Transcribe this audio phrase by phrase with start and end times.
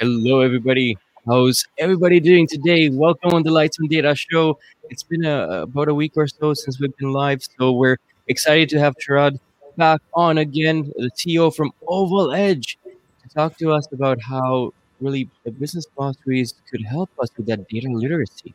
[0.00, 0.96] Hello, everybody.
[1.26, 2.88] How's everybody doing today?
[2.88, 4.58] Welcome on the Lights on Data show.
[4.88, 8.70] It's been a, about a week or so since we've been live, so we're excited
[8.70, 9.38] to have Sharad
[9.76, 14.72] back on again, the CEO from Oval Edge, to talk to us about how
[15.02, 18.54] really the business glossaries could help us with that data literacy.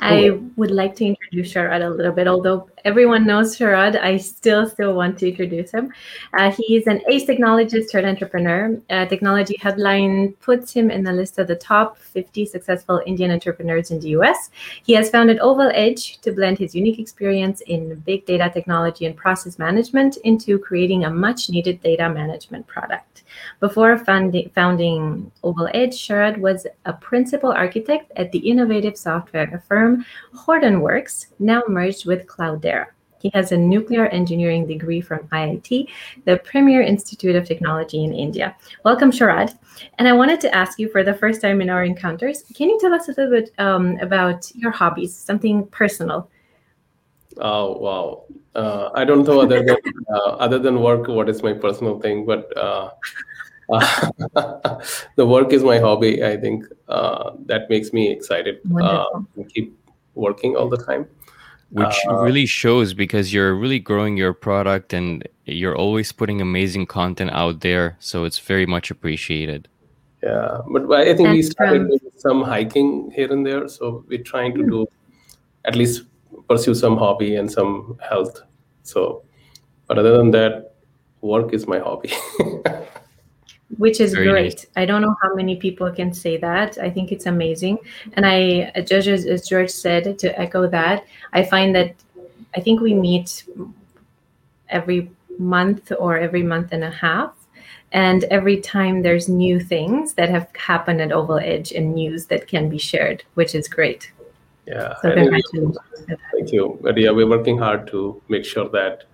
[0.00, 4.68] I would like to introduce Sharad a little bit, although everyone knows Sharad, I still
[4.68, 5.92] still want to introduce him.
[6.34, 8.76] Uh, he is an ace technologist turned entrepreneur.
[8.90, 13.90] Uh, technology headline puts him in the list of the top 50 successful Indian entrepreneurs
[13.90, 14.50] in the US.
[14.84, 19.16] He has founded Oval Edge to blend his unique experience in big data technology and
[19.16, 23.13] process management into creating a much needed data management product.
[23.60, 30.04] Before founding, founding Oval Edge, Sharad was a principal architect at the innovative software firm
[30.34, 32.86] Hortonworks, now merged with Cloudera.
[33.24, 35.88] He has a nuclear engineering degree from IIT,
[36.26, 38.54] the premier institute of technology in India.
[38.84, 39.56] Welcome, Sharad.
[39.98, 42.78] And I wanted to ask you for the first time in our encounters, can you
[42.78, 46.28] tell us a little bit um, about your hobbies, something personal?
[47.38, 48.24] Oh wow!
[48.54, 49.76] Uh, I don't know other than
[50.14, 52.90] uh, other than work, what is my personal thing, but uh,
[55.16, 56.24] the work is my hobby.
[56.24, 59.76] I think uh, that makes me excited uh, to keep
[60.14, 61.08] working all the time.
[61.70, 66.86] Which uh, really shows because you're really growing your product and you're always putting amazing
[66.86, 67.96] content out there.
[67.98, 69.66] So it's very much appreciated.
[70.22, 73.66] Yeah, but I think we started doing some hiking here and there.
[73.68, 74.70] So we're trying to hmm.
[74.70, 74.86] do
[75.64, 76.04] at least
[76.48, 78.40] pursue some hobby and some health.
[78.82, 79.24] So,
[79.86, 80.74] but other than that,
[81.20, 82.12] work is my hobby.
[83.78, 84.54] which is Very great.
[84.54, 84.66] Nice.
[84.76, 86.78] I don't know how many people can say that.
[86.78, 87.78] I think it's amazing.
[88.14, 91.94] And I, Judge, as George said, to echo that, I find that
[92.56, 93.44] I think we meet
[94.68, 97.32] every month or every month and a half.
[97.92, 102.48] And every time there's new things that have happened at Oval Edge and news that
[102.48, 104.10] can be shared, which is great.
[104.66, 104.94] Yeah.
[105.02, 105.14] So
[106.32, 106.78] Thank you.
[106.82, 109.04] But yeah, we're working hard to make sure that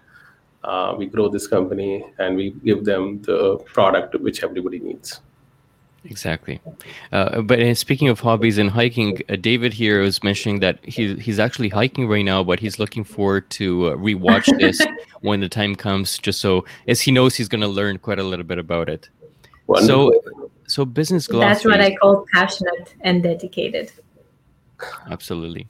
[0.65, 5.21] uh, we grow this company and we give them the product which everybody needs
[6.05, 6.61] exactly
[7.13, 11.39] uh, but speaking of hobbies and hiking uh, david here was mentioning that he's, he's
[11.39, 14.81] actually hiking right now but he's looking forward to uh, rewatch this
[15.21, 18.23] when the time comes just so as he knows he's going to learn quite a
[18.23, 19.11] little bit about it
[19.67, 20.13] Wonderful.
[20.25, 23.93] so so business glossary that's what i call passionate and dedicated
[25.11, 25.67] absolutely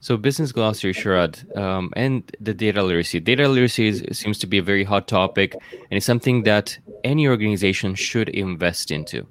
[0.00, 3.20] so business glossary, Sharad, um, and the data literacy.
[3.20, 7.28] Data literacy is, seems to be a very hot topic, and it's something that any
[7.28, 9.26] organization should invest into.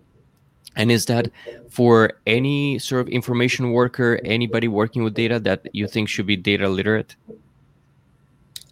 [0.76, 1.32] And is that
[1.70, 6.38] for any sort of information worker, anybody working with data that you think should be
[6.38, 7.16] data literate?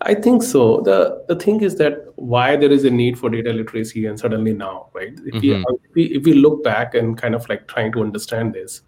[0.02, 0.82] I think so.
[0.82, 4.54] the The thing is that why there is a need for data literacy, and suddenly
[4.54, 5.14] now, right?
[5.26, 5.42] If, mm-hmm.
[5.42, 8.84] we, if we if we look back and kind of like trying to understand this,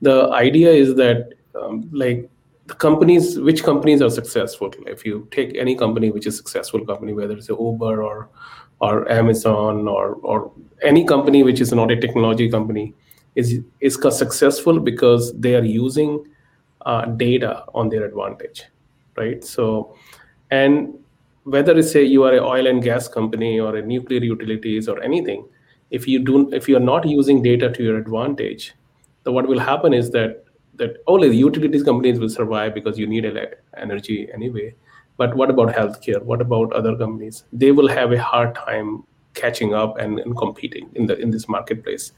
[0.00, 2.28] the idea is that um, like
[2.66, 4.72] the companies which companies are successful?
[4.86, 8.28] If you take any company which is successful company whether it's uber or
[8.80, 10.52] or amazon or or
[10.82, 12.94] any company which is not a technology company
[13.34, 16.24] is is successful because they are using
[16.86, 18.64] uh, data on their advantage
[19.16, 19.44] right?
[19.44, 19.96] So
[20.50, 20.94] and
[21.44, 25.00] whether it's say you are an oil and gas company or a nuclear utilities or
[25.02, 25.46] anything
[25.90, 28.74] if you do if you are not using data to your advantage
[29.24, 30.44] then what will happen is that
[30.76, 33.26] that only the utilities companies will survive because you need
[33.76, 34.74] energy anyway.
[35.18, 36.22] But what about healthcare?
[36.22, 37.44] What about other companies?
[37.52, 39.04] They will have a hard time
[39.34, 42.12] catching up and, and competing in the in this marketplace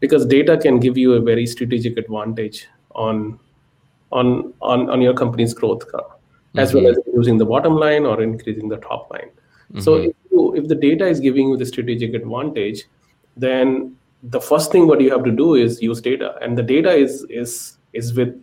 [0.00, 3.38] because data can give you a very strategic advantage on
[4.12, 6.58] on on, on your company's growth curve, mm-hmm.
[6.58, 9.30] as well as using the bottom line or increasing the top line.
[9.30, 9.80] Mm-hmm.
[9.80, 12.84] So if, you, if the data is giving you the strategic advantage,
[13.36, 13.96] then
[14.30, 17.26] the first thing what you have to do is use data, and the data is
[17.28, 18.40] is is with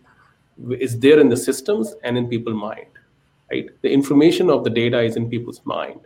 [0.80, 2.88] is there in the systems and in people's mind
[3.52, 3.70] right?
[3.82, 6.00] The information of the data is in people's mind.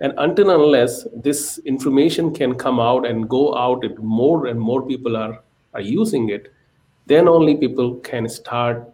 [0.00, 4.86] And until unless this information can come out and go out and more and more
[4.86, 5.42] people are
[5.74, 6.52] are using it
[7.06, 8.88] then only people can start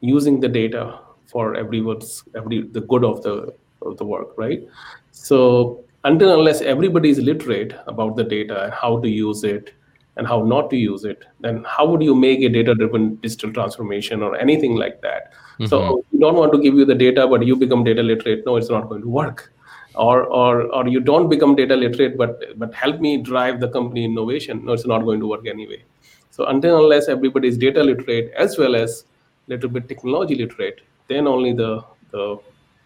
[0.00, 3.52] using the data for everyone's every the good of the
[3.82, 4.66] of the work right?
[5.12, 9.74] So until unless everybody is literate about the data and how to use it
[10.16, 13.52] and how not to use it, then how would you make a data driven digital
[13.52, 15.32] transformation or anything like that?
[15.32, 15.66] Mm-hmm.
[15.66, 18.44] So you don't want to give you the data, but you become data literate.
[18.46, 19.52] No, it's not going to work.
[19.94, 24.04] Or, or, or you don't become data literate, but, but help me drive the company
[24.04, 24.64] innovation.
[24.64, 25.82] No, it's not going to work anyway.
[26.30, 29.04] So until unless everybody is data literate as well as
[29.48, 32.38] little bit technology literate, then only the, the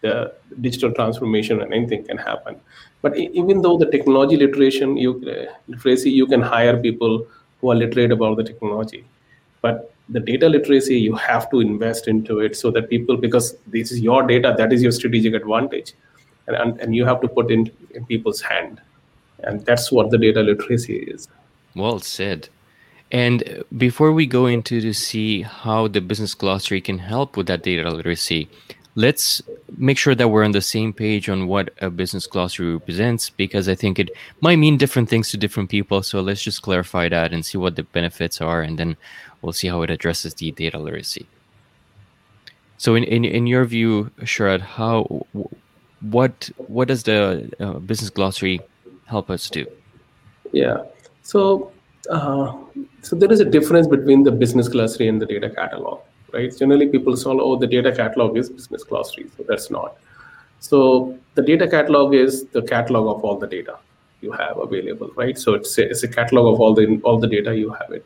[0.03, 2.59] the digital transformation and anything can happen.
[3.01, 7.25] But even though the technology literacy, you, uh, literacy, you can hire people
[7.59, 9.05] who are literate about the technology.
[9.61, 13.91] But the data literacy, you have to invest into it so that people, because this
[13.91, 15.93] is your data, that is your strategic advantage.
[16.47, 18.81] And, and, and you have to put in, in people's hand.
[19.39, 21.27] And that's what the data literacy is.
[21.75, 22.49] Well said.
[23.11, 27.63] And before we go into to see how the business glossary can help with that
[27.63, 28.49] data literacy,
[28.95, 29.41] let's
[29.77, 33.67] make sure that we're on the same page on what a business glossary represents because
[33.67, 34.11] I think it
[34.41, 36.03] might mean different things to different people.
[36.03, 38.95] So let's just clarify that and see what the benefits are, and then
[39.41, 41.25] we'll see how it addresses the data literacy.
[42.77, 45.25] So, in in, in your view, Sharad, how
[46.01, 48.59] what what does the uh, business glossary
[49.05, 49.65] help us do?
[50.51, 50.83] Yeah.
[51.21, 51.71] So
[52.09, 52.53] uh,
[53.01, 56.01] so there is a difference between the business glossary and the data catalog,
[56.33, 56.55] right?
[56.57, 59.97] Generally, people say, "Oh, the data catalog is business glossary," so that's not.
[60.59, 63.77] So the data catalog is the catalog of all the data
[64.21, 65.37] you have available, right?
[65.37, 68.05] So it's a, it's a catalog of all the all the data you have it,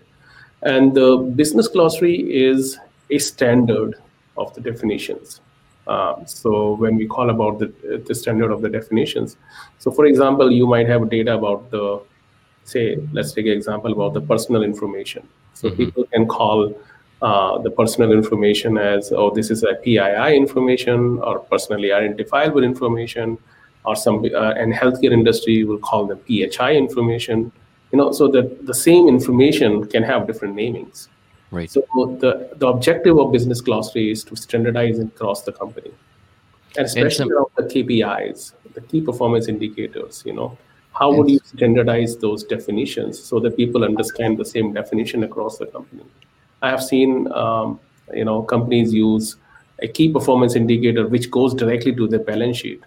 [0.61, 2.15] and the business glossary
[2.45, 2.77] is
[3.09, 3.95] a standard
[4.37, 5.41] of the definitions.
[5.87, 9.37] Um, so when we call about the, the standard of the definitions,
[9.79, 12.01] so for example, you might have data about the
[12.67, 15.27] say, let's take an example about the personal information.
[15.53, 15.77] So mm-hmm.
[15.77, 16.75] people can call
[17.21, 23.37] uh, the personal information as, oh, this is a PII information or personally identifiable information,
[23.85, 27.51] or some, uh, and healthcare industry will call them PHI information.
[27.91, 31.07] You know, so that the same information can have different namings.
[31.51, 31.71] Right.
[31.71, 31.81] So
[32.19, 35.91] the, the objective of business glossary is to standardize across the company,
[36.75, 40.21] and especially and some, the KPIs, the key performance indicators.
[40.25, 40.57] You know,
[40.91, 45.67] how would you standardize those definitions so that people understand the same definition across the
[45.67, 46.03] company
[46.61, 47.79] i have seen um,
[48.13, 49.35] you know companies use
[49.79, 52.83] a key performance indicator which goes directly to the balance sheet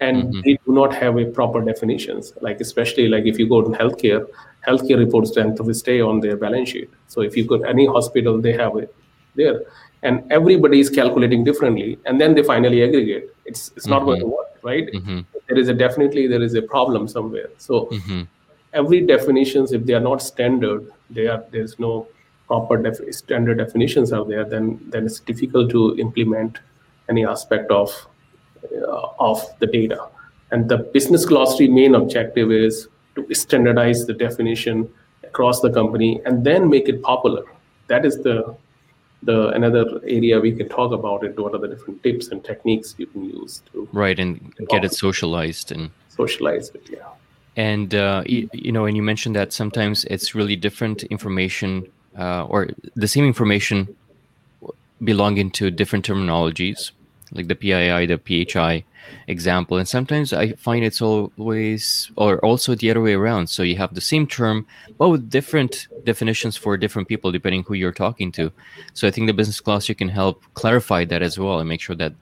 [0.00, 0.40] and mm-hmm.
[0.44, 4.26] they do not have a proper definitions like especially like if you go to healthcare
[4.66, 7.86] healthcare reports length of stay on their balance sheet so if you go to any
[7.86, 8.94] hospital they have it
[9.34, 9.62] there
[10.02, 14.06] and everybody is calculating differently and then they finally aggregate it's it's not mm-hmm.
[14.06, 15.20] going to work right mm-hmm.
[15.48, 18.22] there is a definitely there is a problem somewhere so mm-hmm.
[18.74, 22.06] every definitions if they are not standard they are there's no
[22.46, 26.58] proper def- standard definitions are there then then it's difficult to implement
[27.08, 28.06] any aspect of
[28.74, 30.08] uh, of the data.
[30.50, 34.88] And the business glossary main objective is to standardize the definition
[35.22, 37.44] across the company and then make it popular.
[37.88, 38.56] That is the
[39.22, 42.94] the another area we can talk about it what are the different tips and techniques
[42.98, 47.08] you can use to right and get it socialized and socialize it yeah.
[47.56, 52.44] And uh, you, you, know and you mentioned that sometimes it's really different information uh,
[52.44, 53.96] or the same information
[55.02, 56.92] belonging to different terminologies
[57.32, 58.84] like the PII, the PHI
[59.26, 59.76] example.
[59.76, 63.48] And sometimes I find it's always, or also the other way around.
[63.48, 64.66] So you have the same term,
[64.98, 68.52] but with different definitions for different people, depending who you're talking to.
[68.94, 71.96] So I think the business glossary can help clarify that as well and make sure
[71.96, 72.14] that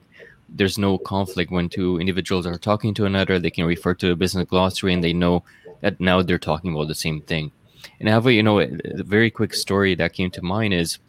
[0.47, 3.39] there's no conflict when two individuals are talking to another.
[3.39, 5.43] They can refer to a business glossary and they know
[5.81, 7.51] that now they're talking about the same thing.
[7.99, 10.73] And I have a, you know, a, a very quick story that came to mind
[10.73, 10.99] is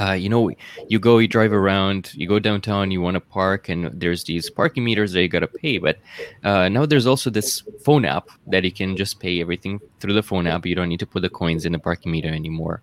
[0.00, 0.50] uh, you know,
[0.86, 4.48] you go, you drive around, you go downtown, you want to park, and there's these
[4.48, 5.78] parking meters that you got to pay.
[5.78, 5.98] But
[6.44, 10.22] uh, now there's also this phone app that you can just pay everything through the
[10.22, 10.66] phone app.
[10.66, 12.80] You don't need to put the coins in the parking meter anymore.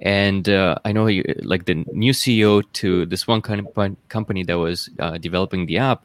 [0.00, 4.42] And uh, I know, you, like the new CEO to this one kind of company
[4.42, 6.04] that was uh, developing the app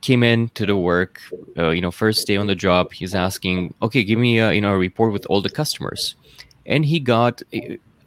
[0.00, 1.20] came in to the work.
[1.56, 4.60] Uh, you know, first day on the job, he's asking, "Okay, give me a, you
[4.60, 6.14] know a report with all the customers,"
[6.66, 7.42] and he got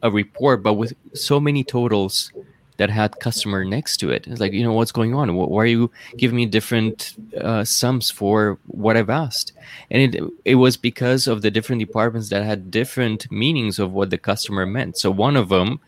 [0.03, 2.31] a report, but with so many totals
[2.77, 4.25] that had customer next to it.
[4.25, 5.36] It's like, you know, what's going on?
[5.36, 9.53] Why are you giving me different uh, sums for what I've asked?
[9.91, 14.10] And it it was because of the different departments that had different meanings of what
[14.10, 14.98] the customer meant.
[14.98, 15.79] So one of them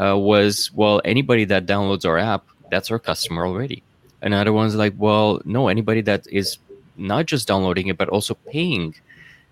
[0.00, 3.84] uh, was, well, anybody that downloads our app, that's our customer already.
[4.24, 6.58] Another one's like, well, no, anybody that is
[6.96, 8.94] not just downloading it but also paying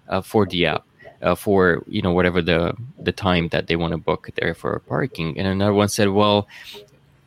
[0.09, 0.85] uh, for the app
[1.23, 4.79] uh, for you know whatever the the time that they want to book there for
[4.81, 5.38] parking.
[5.38, 6.49] And another one said well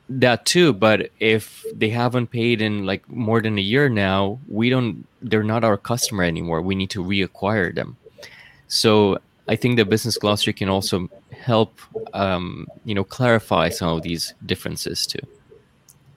[0.07, 4.69] that too but if they haven't paid in like more than a year now we
[4.69, 6.61] don't they're not our customer anymore.
[6.61, 7.97] We need to reacquire them.
[8.67, 11.79] So i think the business glossary can also help
[12.15, 15.21] um, you know clarify some of these differences too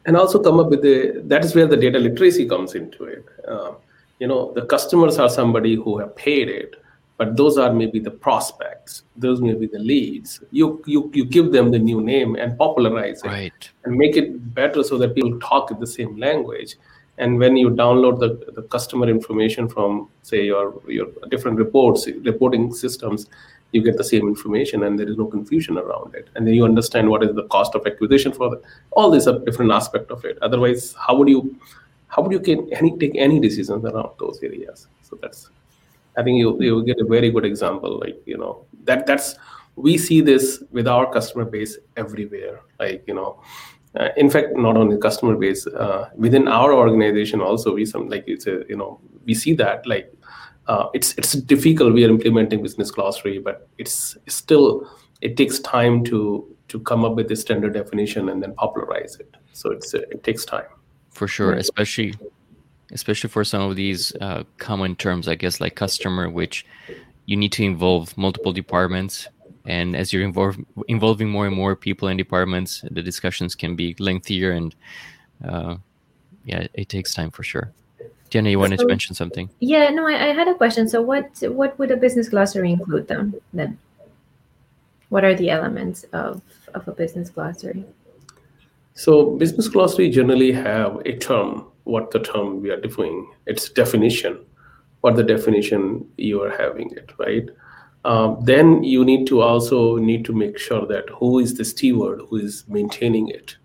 [0.09, 3.25] and also come up with the that is where the data literacy comes into it.
[3.47, 3.73] Uh,
[4.19, 6.75] you know the customers are somebody who have paid it
[7.19, 9.03] but those are maybe the prospects.
[9.17, 10.41] Those may be the leads.
[10.53, 13.29] You you, you give them the new name and popularize it.
[13.29, 13.71] Right.
[13.85, 16.77] and make it better so that people talk in the same language.
[17.19, 22.73] And when you download the, the customer information from say your your different reports reporting
[22.73, 23.27] systems
[23.73, 26.29] you get the same information and there is no confusion around it.
[26.35, 29.39] And then you understand what is the cost of acquisition for the, all these are
[29.41, 30.39] different aspect of it.
[30.41, 31.57] Otherwise how would you
[32.09, 34.87] how would you can any take any decisions around those areas?
[35.03, 35.51] So that's
[36.19, 38.53] i think you you get a very good example like you know
[38.85, 39.37] that that's
[39.77, 43.41] we see this with our customer base everywhere like you know
[43.99, 48.25] uh, in fact not only customer base uh, within our organization also we some like
[48.27, 50.13] it's a you know we see that like
[50.95, 51.95] it's it's difficult.
[51.95, 54.89] We are implementing business glossary but it's, it's still
[55.21, 59.37] it takes time to to come up with the standard definition and then popularize it.
[59.53, 60.67] So it's it takes time.
[61.11, 62.15] For sure especially
[62.93, 66.65] especially for some of these uh, common terms i guess like customer which
[67.29, 69.29] you need to involve multiple departments.
[69.67, 70.57] And as you're involve,
[70.89, 74.75] involving more and more people and departments the discussions can be lengthier and
[75.47, 75.77] uh,
[76.45, 77.73] yeah it takes time for sure
[78.31, 79.49] Jenna, you wanted so, to mention something?
[79.61, 80.89] Yeah no I, I, had a question.
[80.89, 83.79] So what what would a business glossary include then then?
[85.09, 86.43] What are the elements of
[86.75, 87.85] of a business glossary?
[88.95, 93.31] So business glossary generally have a term what the term we are defining.
[93.47, 94.45] Its definition
[95.01, 97.49] what the definition you are having it right?
[98.05, 102.21] Um, then you need to also need to make sure that who is the steward
[102.29, 103.57] who is maintaining it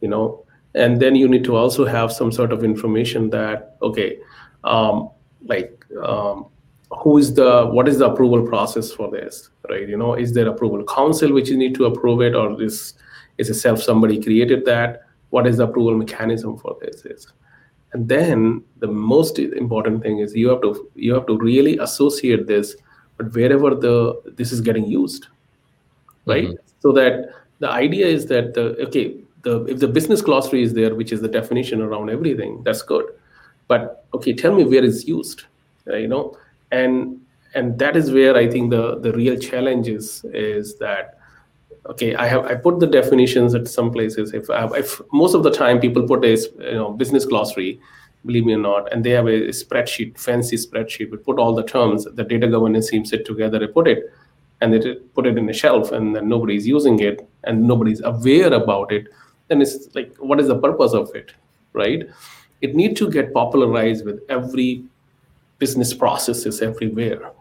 [0.00, 4.18] you know and then you need to also have some sort of information that okay
[4.64, 5.10] um,
[5.44, 6.46] like um,
[6.90, 9.88] who is the what is the approval process for this right?
[9.88, 12.94] You know is there approval council which you need to approve it or this
[13.38, 15.02] is it self somebody created that?
[15.30, 17.26] What is the approval mechanism for this is?
[17.92, 22.46] And then the most important thing is you have to you have to really associate
[22.46, 22.76] this
[23.16, 25.26] but wherever the this is getting used
[26.26, 26.44] right?
[26.44, 26.66] Mm-hmm.
[26.80, 30.94] so that the idea is that the okay the if the business glossary is there
[30.94, 33.06] which is the definition around everything that's good.
[33.68, 35.44] But okay tell me where it's used
[35.88, 36.36] uh, you know?
[36.72, 37.20] And
[37.54, 41.18] and that is where i think the the real challenge is is that
[41.86, 44.32] okay i have i put the definitions at some places.
[44.32, 47.80] If I, if most of the time people put a you know business glossary
[48.24, 52.04] believe me or not and they have a spreadsheet fancy spreadsheet put all the terms
[52.04, 54.12] the data governance team sit together they put it
[54.60, 58.52] and they put it in a shelf and then nobody's using it and nobody's aware
[58.52, 59.08] about it
[59.50, 61.34] then it's like what is the purpose of it
[61.72, 62.08] right?
[62.60, 64.84] It needs to get popularized with every
[65.58, 67.32] business processes everywhere.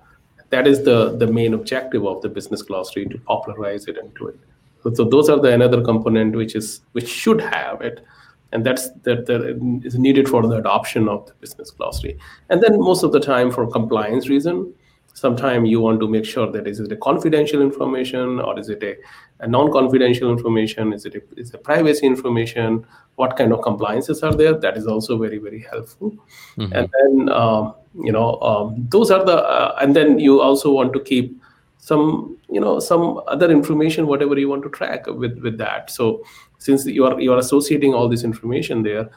[0.50, 4.40] That is the the main objective of the business glossary to popularize it into it.
[4.84, 8.06] So, so those are the another component which is which should have it
[8.52, 9.42] and that's that, that
[9.84, 12.18] is needed for the adoption of the business glossary.
[12.50, 14.74] And then most of the time for compliance reason
[15.20, 18.82] sometimes you want to make sure that is it a confidential information or is it
[18.84, 18.96] a,
[19.42, 20.94] a non-confidential information?
[20.94, 22.86] Is it a, is it privacy information?
[23.16, 24.54] What kind of compliances are there?
[24.54, 26.12] That is also very very helpful.
[26.58, 26.74] Mm-hmm.
[26.74, 30.94] and then um, you know um, those are the uh, and then you also want
[30.94, 31.42] to keep
[31.78, 35.90] some you know some other information whatever you want to track with with that.
[35.90, 36.24] So
[36.60, 39.10] since you are you are associating all this information there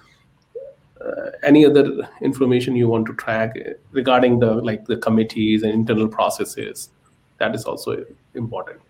[1.42, 3.56] any other information you want to track
[3.92, 6.90] regarding the like the committees and internal processes
[7.38, 8.04] that is also
[8.35, 8.80] important.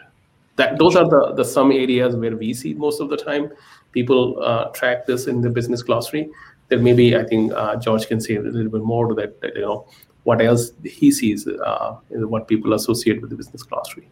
[0.56, 3.50] That those are the the some areas where we see most of the time
[3.92, 6.28] people uh, track this in the business glossary.
[6.68, 9.56] There maybe i think uh, george can say a little bit more to that, that
[9.56, 9.86] you know
[10.22, 11.96] what else he sees uh,
[12.34, 14.08] what people associate with the business glossary.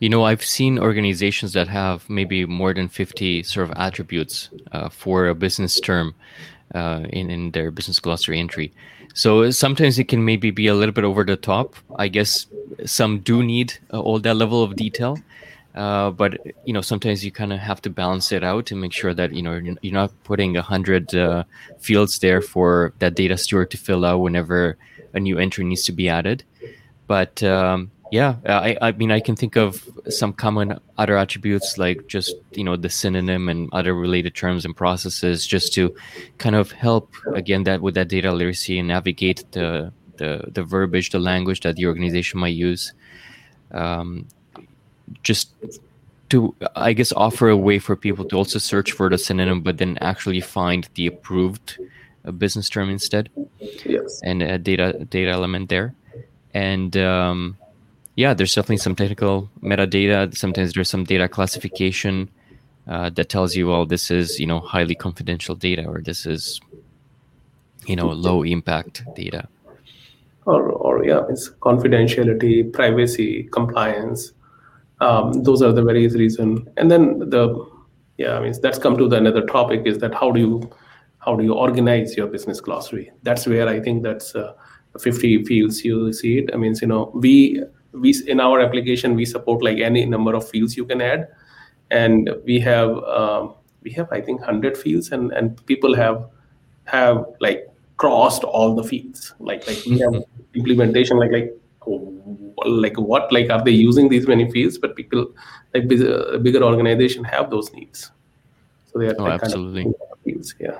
[0.00, 4.88] You know, I've seen organizations that have maybe more than 50 sort of attributes uh,
[4.88, 6.14] for a business term
[6.74, 8.72] uh, in, in their business glossary entry.
[9.14, 11.76] So sometimes it can maybe be a little bit over the top.
[11.96, 12.46] I guess
[12.86, 15.18] some do need uh, all that level of detail.
[15.74, 18.92] Uh, but you know sometimes you kind of have to balance it out and make
[18.92, 21.44] sure that you know you're not putting a hundred uh,
[21.78, 24.76] fields there for that data steward to fill out whenever
[25.14, 26.44] a new entry needs to be added
[27.06, 32.08] but um, yeah, I, I mean, I can think of some common other attributes like
[32.08, 35.96] just, you know, the synonym and other related terms and processes just to
[36.36, 41.08] kind of help, again, that with that data literacy and navigate the, the, the verbiage,
[41.08, 42.92] the language that the organization might use.
[43.70, 44.28] Um,
[45.22, 45.54] just
[46.28, 49.78] to, I guess, offer a way for people to also search for the synonym, but
[49.78, 51.78] then actually find the approved
[52.26, 53.30] uh, business term instead.
[53.86, 54.20] Yes.
[54.22, 55.94] And a data, data element there.
[56.52, 57.56] And, um,
[58.16, 60.36] yeah, there's definitely some technical metadata.
[60.36, 62.28] Sometimes there's some data classification
[62.86, 66.60] uh, that tells you, well, this is you know highly confidential data, or this is
[67.86, 69.48] you know low impact data.
[70.46, 74.32] or or yeah, it's confidentiality, privacy, compliance.
[75.00, 76.68] Um, those are the various reasons.
[76.76, 77.66] And then the
[78.18, 80.70] yeah, I mean that's come to the another topic is that how do you
[81.18, 83.10] how do you organize your business glossary?
[83.22, 84.52] That's where I think that's uh,
[84.98, 86.50] 50 fields you see it.
[86.52, 87.62] I mean, you know, we
[87.92, 91.28] we in our application we support like any number of fields you can add,
[91.90, 96.24] and we have um, we have I think 100 fields, and and people have
[96.84, 99.34] have like crossed all the fields.
[99.38, 101.54] Like like we have implementation like like
[102.64, 104.78] like what like are they using these many fields?
[104.78, 105.26] But people
[105.74, 108.10] like bigger, bigger organization have those needs,
[108.92, 110.54] so they are oh, like absolutely kind of fields.
[110.58, 110.78] Yeah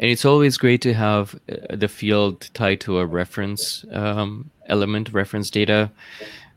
[0.00, 5.12] and it's always great to have uh, the field tied to a reference um, element
[5.12, 5.90] reference data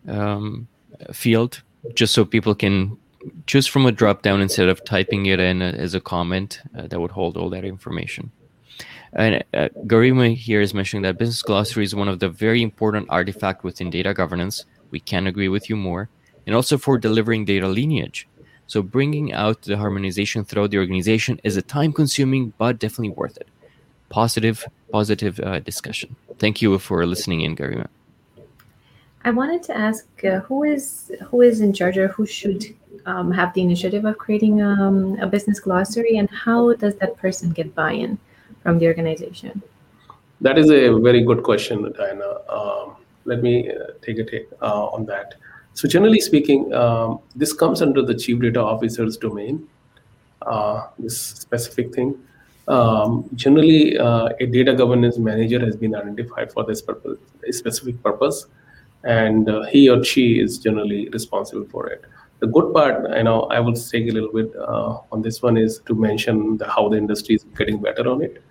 [0.07, 0.67] um,
[1.12, 1.62] field
[1.93, 2.98] just so people can
[3.48, 7.00] choose from a drop down instead of typing it in as a comment uh, that
[7.00, 8.31] would hold all that information
[9.15, 13.07] and uh, Garima here is mentioning that business glossary is one of the very important
[13.10, 14.65] artifact within data governance.
[14.91, 16.10] We can agree with you more.
[16.45, 18.27] And also for delivering data lineage.
[18.67, 23.48] So bringing out the harmonization throughout the organization is a time-consuming but definitely worth it.
[24.10, 26.15] Positive, positive uh, discussion.
[26.39, 27.88] Thank you for listening in, Garima.
[29.25, 32.65] I wanted to ask uh, who is who is in charge or who should
[33.05, 37.51] um, have the initiative of creating um, a business glossary, and how does that person
[37.51, 38.17] get buy-in
[38.61, 39.61] from the organization?
[40.41, 42.37] That is a very good question, Diana.
[42.49, 45.35] Um, let me uh, take a take uh, on that.
[45.73, 49.67] So generally speaking, um, this comes under the chief data officer's domain,
[50.41, 52.19] uh, this specific thing.
[52.67, 57.17] Um, generally, uh, a data governance manager has been identified for this purpose,
[57.51, 58.45] specific purpose,
[59.03, 62.03] and uh, he or she is generally responsible for it.
[62.39, 65.57] The good part, I know, I will take a little bit uh, on this one
[65.57, 68.43] is to mention the, how the industry is getting better on it.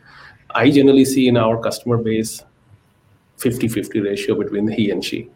[0.54, 2.42] I generally see in our customer base
[3.38, 5.30] 50-50 ratio between he and she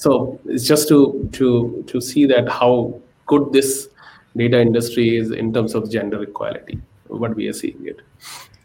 [0.00, 3.88] so it's just to to to see that how good this
[4.36, 8.00] data industry is in terms of gender equality what we are seeing it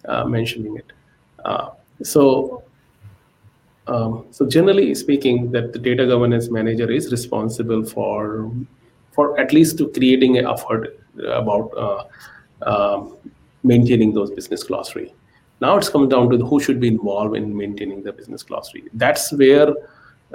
[0.05, 0.93] uh, mentioning it
[1.43, 1.69] uh,
[2.03, 2.63] so
[3.87, 8.51] um, so generally speaking that the data governance manager is responsible for
[9.11, 12.03] for at least to creating an effort about uh,
[12.69, 13.17] um,
[13.63, 15.13] maintaining those business glossary
[15.61, 19.31] now it's come down to who should be involved in maintaining the business glossary that's
[19.33, 19.73] where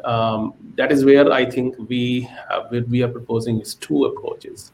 [0.04, 4.72] um, that is where I think we have, we are proposing is two approaches.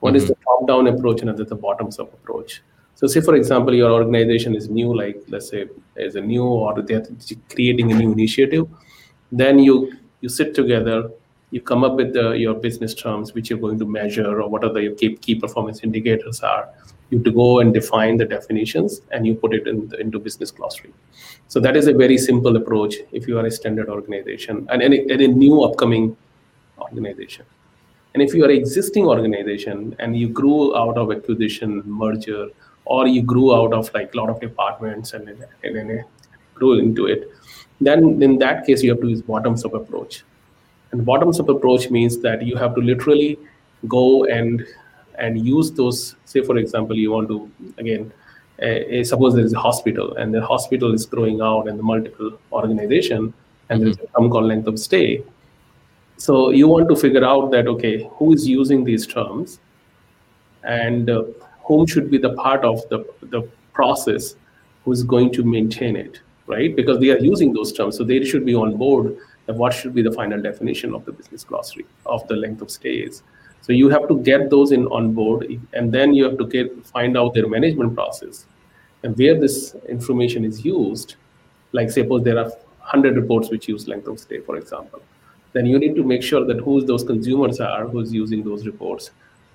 [0.00, 0.22] One mm-hmm.
[0.22, 2.62] is the top-down approach, another the bottoms-up approach.
[3.00, 6.82] So, say for example, your organization is new, like let's say is a new or
[6.82, 7.06] they're
[7.48, 8.68] creating a new initiative,
[9.32, 11.10] then you you sit together,
[11.50, 14.64] you come up with the, your business terms, which you're going to measure, or what
[14.64, 16.68] are the key, key performance indicators are.
[17.08, 20.50] You to go and define the definitions, and you put it in the, into business
[20.50, 20.92] glossary.
[21.48, 25.10] So that is a very simple approach if you are a standard organization and any,
[25.10, 26.18] any new upcoming
[26.78, 27.46] organization.
[28.12, 32.48] And if you are an existing organization and you grew out of acquisition, merger,
[32.96, 36.04] or you grew out of like a lot of departments and, and, and
[36.54, 37.30] grew into it,
[37.80, 40.24] then in that case you have to use bottoms up approach.
[40.92, 43.38] And bottoms up approach means that you have to literally
[43.88, 44.66] go and
[45.18, 46.16] and use those.
[46.24, 48.12] Say for example, you want to again
[48.60, 52.38] a, suppose there is a hospital and the hospital is growing out and the multiple
[52.52, 53.32] organization
[53.68, 54.22] and there's mm-hmm.
[54.22, 55.22] some called length of stay
[56.16, 59.60] so you want to figure out that okay who is using these terms
[60.64, 61.22] and uh,
[61.70, 63.00] whom should be the part of the,
[63.34, 64.34] the process
[64.84, 68.46] who's going to maintain it right because they are using those terms so they should
[68.52, 69.16] be on board
[69.60, 73.22] what should be the final definition of the business glossary of the length of stays
[73.62, 76.86] so you have to get those in on board, and then you have to get
[76.86, 78.46] find out their management process
[79.02, 81.16] and where this information is used.
[81.72, 85.02] Like suppose there are 100 reports which use length of stay, for example.
[85.52, 89.10] Then you need to make sure that who those consumers are who's using those reports,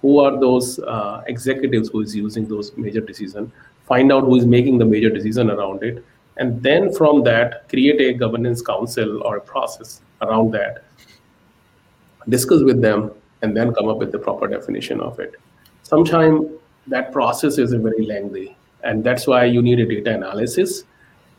[0.06, 3.52] who are those uh, executives who is using those major decision.
[3.88, 6.06] Find out who is making the major decision around it,
[6.38, 10.84] and then from that create a governance council or a process around that.
[12.30, 13.10] Discuss with them
[13.41, 15.34] and then come up with the proper definition of it.
[15.82, 16.52] Sometimes
[16.86, 20.84] that process is very lengthy, and that's why you need a data analysis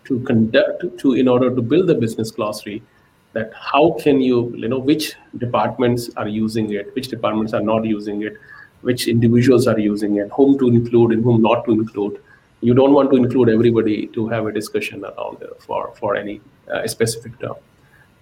[0.06, 2.82] to conduct to in order to build the business glossary.
[3.32, 5.14] That how can you you know which
[5.46, 8.38] departments are using it, which departments are not using it,
[8.88, 12.20] which individuals are using and whom to include and whom not to include.
[12.60, 16.40] You don't want to include everybody to have a discussion around for for any
[16.72, 17.56] uh, specific term.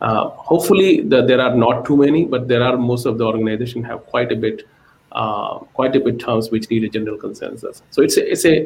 [0.01, 3.83] Uh, hopefully, the, there are not too many, but there are most of the organization
[3.85, 4.67] have quite a bit,
[5.13, 7.83] uh, quite a bit terms which need a general consensus.
[7.91, 8.57] So it's a, it's a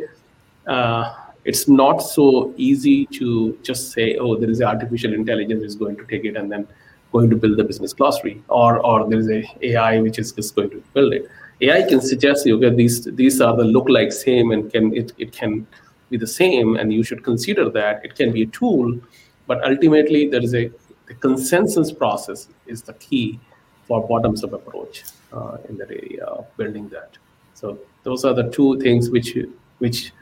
[0.66, 5.96] uh, it's not so easy to just say, oh, there is artificial intelligence is going
[5.96, 6.66] to take it and then
[7.12, 10.54] going to build the business glossary, or or there is a AI which is just
[10.56, 11.30] going to build it.
[11.60, 15.12] AI can suggest you okay, these these are the look like same and can it,
[15.18, 15.66] it can
[16.10, 18.98] be the same and you should consider that it can be a tool,
[19.46, 20.70] but ultimately there is a
[21.06, 23.40] the consensus process is the key
[23.86, 27.16] for bottoms up approach uh, in that area of building that.
[27.54, 29.36] So those are the two things which
[29.78, 30.12] which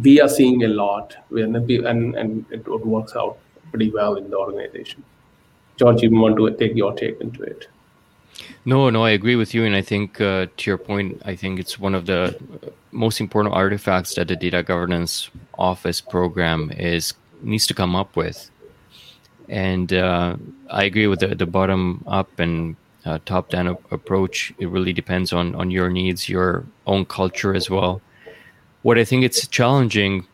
[0.00, 3.38] we are seeing a lot and and it works out
[3.70, 5.04] pretty well in the organization.
[5.76, 7.68] George, you want to take your take into it?
[8.64, 11.58] No, no, I agree with you, and I think uh, to your point, I think
[11.58, 12.38] it's one of the
[12.92, 18.50] most important artifacts that the data governance office program is needs to come up with.
[19.48, 20.36] And uh,
[20.70, 24.54] I agree with the, the bottom up and uh, top down approach.
[24.58, 28.00] It really depends on on your needs, your own culture as well.
[28.82, 30.26] What I think it's challenging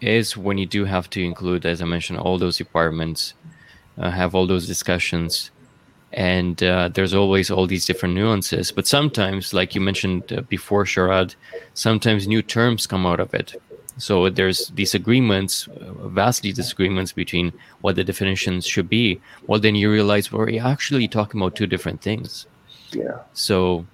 [0.00, 3.34] is when you do have to include, as I mentioned, all those departments,
[3.98, 5.50] uh, have all those discussions
[6.16, 10.84] and uh, there's always all these different nuances but sometimes like you mentioned uh, before
[10.84, 11.34] sharad
[11.74, 13.54] sometimes new terms come out of it.
[13.98, 19.20] So there's disagreements uh, vastly disagreements between what the definitions should be.
[19.46, 22.46] Well then you realize we're actually talking about two different things.
[22.92, 23.18] Yeah.
[23.32, 23.86] So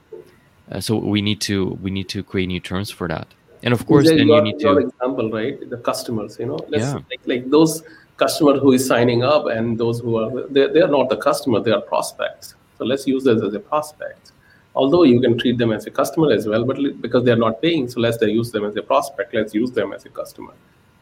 [0.71, 3.27] uh, so we need to we need to create new terms for that.
[3.65, 5.59] And of course then you need to example right?
[5.69, 6.59] The customers you know?
[6.69, 6.95] Let's yeah.
[7.11, 7.83] like, like those
[8.17, 11.61] customer who is signing up and those who are they, they are not the customer
[11.61, 12.55] they are prospects.
[12.79, 14.33] So let's use this as a prospect.
[14.75, 17.61] Although you can treat them as a customer as well but because they are not
[17.61, 19.35] paying so let's use them as a prospect.
[19.35, 20.55] Let's use them as a customer.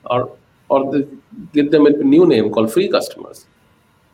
[0.05, 0.37] Or
[0.69, 1.09] or the,
[1.53, 3.47] give them a new name called free customers.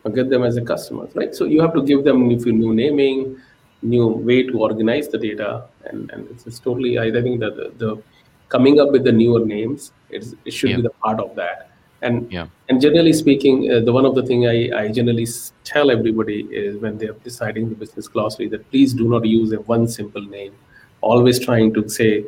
[0.05, 1.35] Or get them as a customer right?
[1.35, 3.41] So you have to give them a new naming
[3.83, 5.65] new way to organize the data.
[5.85, 8.03] And, and it's, it's totally I, I think that the, the,
[8.49, 10.77] coming up with the newer names it's, it should yeah.
[10.77, 11.65] be the part of that
[12.03, 12.47] and yeah.
[12.69, 15.27] and generally speaking, uh, the one of the thing I, I generally
[15.65, 19.61] tell everybody is when they're deciding the business glossary that please do not use a
[19.63, 20.55] one simple name.
[21.01, 22.25] Always trying to say,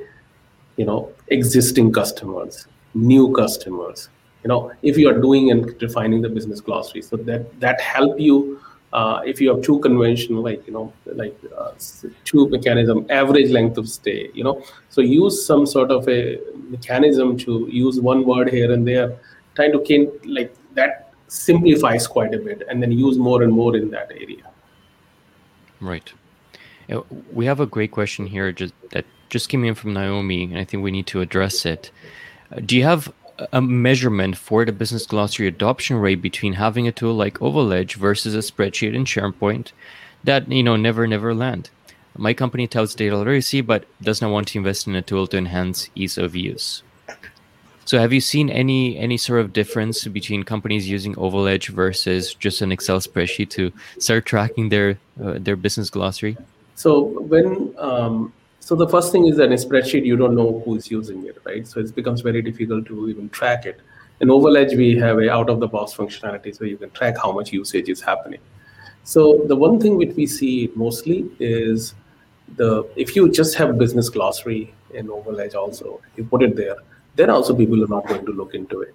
[0.77, 4.09] you know, existing customers, new customers.
[4.45, 8.19] You know, if you are doing and defining the business glossary, so that that help
[8.19, 8.61] you.
[8.91, 11.73] Uh, if you have two conventional, like you know, like uh,
[12.25, 16.39] two mechanism, average length of stay, you know, so use some sort of a
[16.71, 19.19] mechanism to use one word here and there
[19.59, 23.77] trying to can like that simplifies quite a bit and then use more and more
[23.77, 24.45] in that area.
[25.81, 26.13] Right.
[27.33, 30.65] We have a great question here just that just came in from naomi and i
[30.65, 31.91] think we need to address it.
[32.53, 33.13] Uh, do you have
[33.53, 37.69] a measurement for the business glossary adoption rate between having a tool like oval
[38.07, 39.73] versus a spreadsheet in sharepoint
[40.25, 41.71] that you know never never land?
[42.17, 45.37] My company tells data literacy but does not want to invest in a tool to
[45.37, 46.83] enhance ease of use
[47.89, 52.35] so have you seen any any sort of difference between companies using Oval Edge versus
[52.35, 56.37] just an Excel spreadsheet to start tracking their uh, their business glossary?
[56.75, 57.01] So
[57.33, 60.91] when um, so the first thing is that in a spreadsheet you don't know who's
[60.91, 61.67] using it, right?
[61.67, 63.81] So it becomes very difficult to even track it.
[64.21, 67.17] In Oval Edge we have a out of the box functionality, so you can track
[67.17, 68.41] how much usage is happening.
[69.05, 71.95] So the one thing which we see mostly is
[72.57, 76.77] the if you just have business glossary in Oval Edge also, you put it there
[77.19, 78.95] then also people are not going to look into it.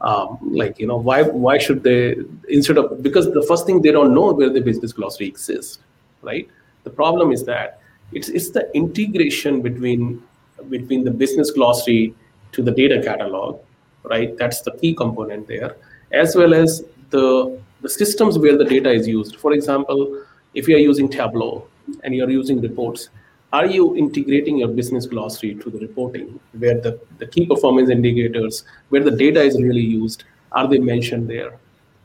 [0.00, 2.16] Um, like you know why why should they
[2.48, 5.80] instead of because the first thing they don't know where the business glossary exists,
[6.22, 6.48] right?
[6.84, 7.80] The problem is that
[8.12, 10.22] it's it's the integration between
[10.70, 12.14] between the business glossary
[12.52, 13.60] to the data catalog,
[14.04, 14.36] right?
[14.38, 15.76] That's the key component there,
[16.12, 19.36] as well as the the systems where the data is used.
[19.36, 20.22] For example,
[20.54, 21.66] if you are using Tableau
[22.04, 23.08] and you are using reports,
[23.52, 28.64] are you integrating your business glossary to the reporting where the, the key performance indicators
[28.90, 31.58] where the data is really used are they mentioned there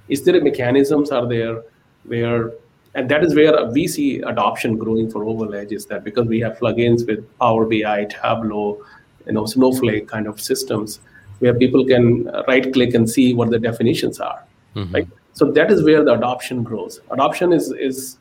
[0.08, 1.63] is there a mechanisms are there
[2.06, 2.51] where
[2.95, 6.58] and that is where we see adoption growing for Edge is that because we have
[6.60, 8.84] plugins with Power BI, Tableau,
[9.25, 10.99] you know, Snowflake kind of systems
[11.39, 14.43] where people can right click and see what the definitions are.
[14.75, 14.93] Mm-hmm.
[14.93, 15.08] Right.
[15.34, 16.99] So that is where the adoption grows.
[17.10, 18.17] Adoption is is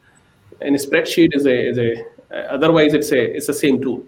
[0.62, 4.04] in a spreadsheet is a is a otherwise, it's a it's the same tool.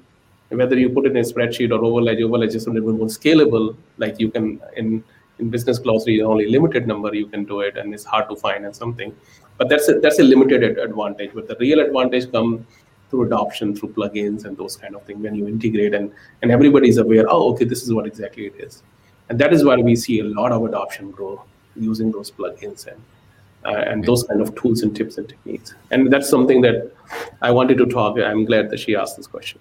[0.51, 3.77] Whether you put it in a spreadsheet or Edge, OvalEdge is a little more scalable.
[3.99, 5.03] Like you can in
[5.39, 8.65] in business glossary, only limited number you can do it, and it's hard to find
[8.65, 9.15] and something.
[9.59, 11.33] But that's a, that's a limited advantage.
[11.35, 12.67] But the real advantage come
[13.11, 15.23] through adoption, through plugins and those kind of things.
[15.23, 18.83] When you integrate and and everybody's aware, oh, okay, this is what exactly it is,
[19.29, 21.43] and that is why we see a lot of adoption grow
[21.77, 23.14] using those plugins and uh,
[23.65, 25.75] and those kind of tools and tips and techniques.
[25.91, 26.93] And that's something that
[27.43, 28.19] I wanted to talk.
[28.19, 29.61] I'm glad that she asked this question.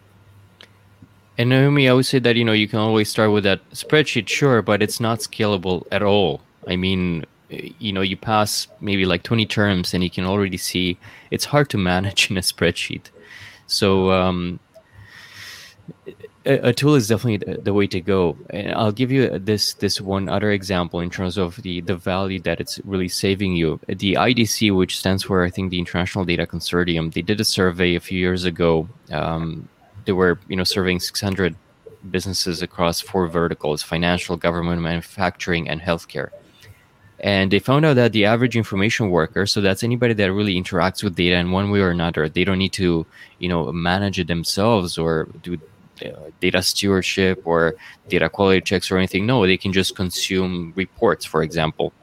[1.38, 4.28] And Naomi, I would say that you know you can always start with that spreadsheet,
[4.28, 6.42] sure, but it's not scalable at all.
[6.68, 10.98] I mean, you know, you pass maybe like 20 terms, and you can already see
[11.32, 13.10] it's hard to manage in a spreadsheet.
[13.66, 14.60] So um,
[16.46, 18.38] a, tool is definitely the, the way to go.
[18.50, 22.40] And I'll give you this this one other example in terms of the the value
[22.42, 23.80] that it's really saving you.
[23.88, 27.96] The IDC, which stands for I think the International Data Consortium, they did a survey
[27.96, 28.88] a few years ago.
[29.12, 29.70] Um,
[30.06, 31.56] they were you know surveying 600
[32.12, 36.30] businesses across four verticals: financial, government, manufacturing, and healthcare.
[37.20, 41.02] And they found out that the average information worker, so that's anybody that really interacts
[41.02, 43.06] with data in one way or another, they don't need to,
[43.40, 45.58] you know, manage it themselves or do
[46.02, 47.76] uh, data stewardship or
[48.10, 49.26] data quality checks or anything.
[49.26, 51.94] No, they can just consume reports, for example.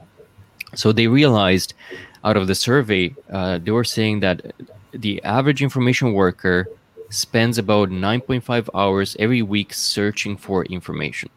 [0.74, 1.74] So they realized
[2.24, 4.52] out of the survey, uh, they were saying that
[4.92, 6.68] the average information worker
[7.10, 11.28] spends about 9.5 hours every week searching for information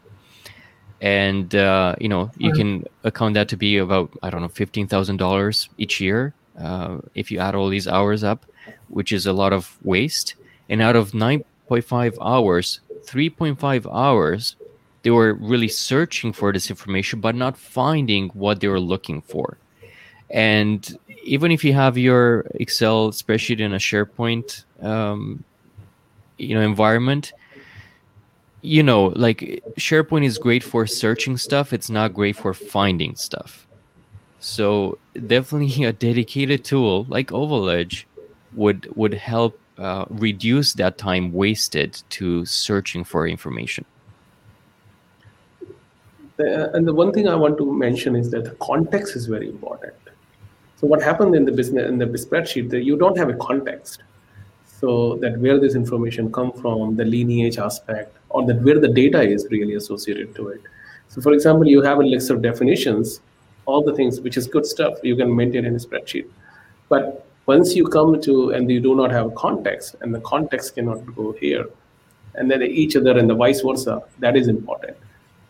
[1.03, 5.69] and uh, you know you can account that to be about i don't know $15000
[5.77, 8.45] each year uh, if you add all these hours up
[8.87, 10.35] which is a lot of waste
[10.69, 11.13] and out of
[11.81, 14.55] 9.5 hours 3.5 hours
[15.03, 19.57] they were really searching for this information but not finding what they were looking for.
[20.29, 25.43] And even if you have your excel spreadsheet in a sharepoint um,
[26.37, 27.33] you know environment
[28.61, 33.67] you know like sharepoint is great for searching stuff it's not great for finding stuff.
[34.39, 38.05] So definitely a dedicated tool like ovaledge
[38.53, 43.85] would would help uh, reduce that time wasted to searching for information?
[46.37, 49.49] The, and the one thing i want to mention is that the context is very
[49.49, 49.93] important.
[50.77, 54.01] So what happened in the business in the spreadsheet that you don't have a context.
[54.65, 59.21] So that where this information come from the lineage aspect or that where the data
[59.21, 60.61] is really associated to it.
[61.07, 63.21] So for example you have a list of definitions
[63.65, 66.27] all the things which is good stuff you can maintain in a spreadsheet.
[66.89, 70.99] But once you come to and you do not have context and the context cannot
[71.15, 71.65] go here
[72.35, 74.97] and then each other and the vice versa that is important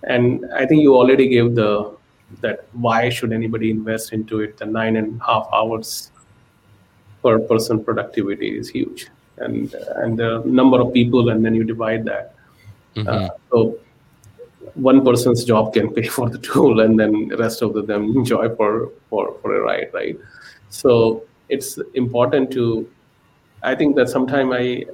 [0.04, 1.96] and i think you already gave the
[2.42, 6.12] that why should anybody invest into it the nine and a half hours
[7.22, 12.06] per person productivity is huge and and the number of people, and then you divide
[12.06, 12.36] that.
[12.96, 13.08] Mm-hmm.
[13.08, 13.80] Uh, so
[14.76, 18.54] one person's job can pay for the tool, and then the rest of them enjoy
[18.56, 20.18] for for for a ride, right?
[20.70, 22.90] So it's important to.
[23.62, 24.86] I think that sometime I,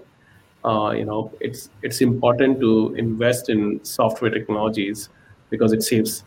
[0.64, 5.10] uh, you know, it's it's important to invest in software technologies
[5.50, 6.24] because it saves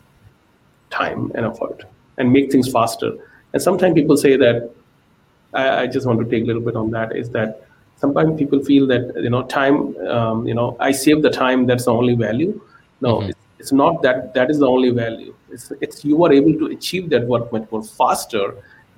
[0.89, 1.83] time and effort
[2.17, 3.13] and make things faster.
[3.53, 4.71] And sometimes people say that
[5.53, 7.63] I, I, just want to take a little bit on that is that
[7.97, 11.85] sometimes people feel that you know time um, you know i save the time that's
[11.85, 12.51] the only value
[13.01, 13.29] no mm-hmm.
[13.29, 16.67] it's, it's, not that that is the only value it's, it's you are able to
[16.77, 18.45] achieve that work much more faster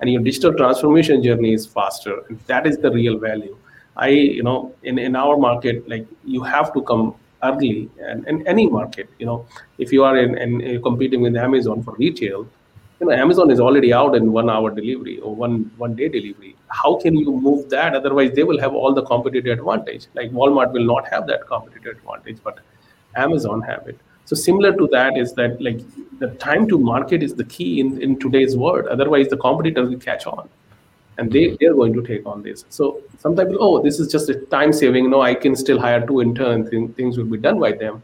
[0.00, 2.22] and your digital transformation journey is faster.
[2.28, 3.56] And that is the real value.
[3.96, 8.46] I you know in, in our market like you have to come early and in
[8.46, 9.46] any market you know.
[9.78, 12.46] If you are in, in, in competing with amazon for retail
[13.00, 16.56] you know amazon is already out in one hour delivery or one one day delivery.
[16.68, 17.94] How can you move that?
[17.94, 20.06] Otherwise they will have all the competitive advantage.
[20.14, 22.58] Like walmart will not have that competitive advantage but
[23.14, 25.80] amazon have it so similar to that is that like
[26.18, 28.86] the time to market is the key in, in today's world.
[28.88, 30.48] Otherwise the competitors will catch on.
[31.16, 32.64] And they, they're going to take on this.
[32.68, 35.08] So sometimes oh this is just a time saving.
[35.10, 36.68] No i can still hire two interns.
[36.70, 38.02] And things will be done by them.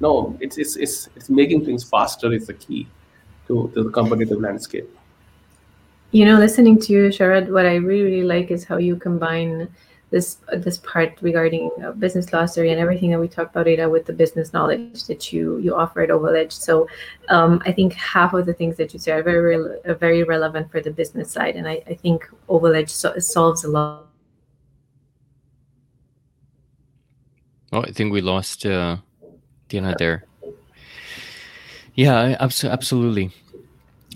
[0.00, 2.88] No it's it's it's, it's making things faster is the key
[3.48, 4.88] to, to the competitive landscape.
[6.12, 9.68] You know, listening to you, Sharad, what I really, really like is how you combine
[10.10, 14.06] this this part regarding uh, business glossary and everything that we talked about data with
[14.06, 16.52] the business knowledge that you you offer at Ovaledge.
[16.52, 16.88] So
[17.28, 20.70] um, I think half of the things that you say are very are very relevant
[20.70, 24.06] for the business side, and I, I think Ovaledge so, solves a lot.
[27.72, 28.96] Oh, I think we lost uh,
[29.68, 30.24] Diana there.
[31.94, 33.30] Yeah, absolutely.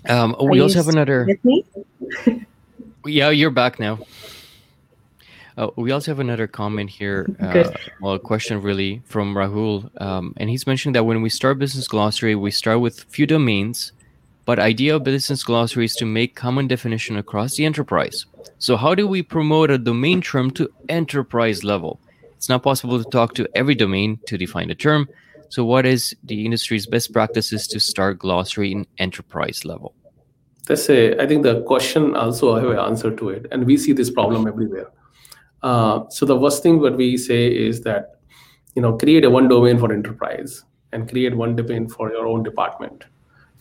[0.07, 1.27] Um, we also have another.
[3.05, 3.99] yeah, you're back now.
[5.57, 7.27] Uh, we also have another comment here.
[7.39, 7.69] Uh,
[8.01, 11.87] well, a question really from Rahul, um, and he's mentioning that when we start business
[11.87, 13.91] glossary, we start with few domains,
[14.45, 18.25] but idea of business glossary is to make common definition across the enterprise.
[18.57, 21.99] So how do we promote a domain term to enterprise level?
[22.37, 25.07] It's not possible to talk to every domain to define a term.
[25.49, 29.93] So, what is the industry's best practices to start glossary in enterprise level?
[30.65, 33.77] That's a, I think the question also I have an answer to it, and we
[33.77, 34.87] see this problem everywhere.
[35.63, 38.19] Uh, so the first thing what we say is that
[38.75, 42.43] you know create a one domain for enterprise and create one domain for your own
[42.43, 43.05] department.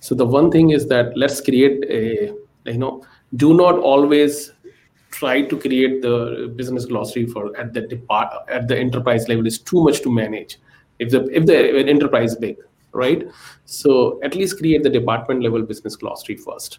[0.01, 2.35] So the one thing is that let's create a
[2.71, 3.05] you know
[3.37, 4.53] do not always
[5.11, 9.59] try to create the business glossary for at the depart at the enterprise level is
[9.59, 10.59] too much to manage.
[10.99, 12.57] If the if the enterprise is big
[12.93, 13.27] right?
[13.65, 16.79] So at least create the department level business glossary first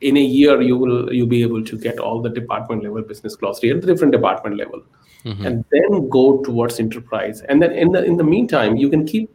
[0.00, 3.36] in a year you will you'll be able to get all the department level business
[3.36, 4.82] glossary at the different department level.
[5.24, 5.46] Mm-hmm.
[5.46, 7.40] and then go towards enterprise.
[7.42, 9.28] And then in the in the meantime you can keep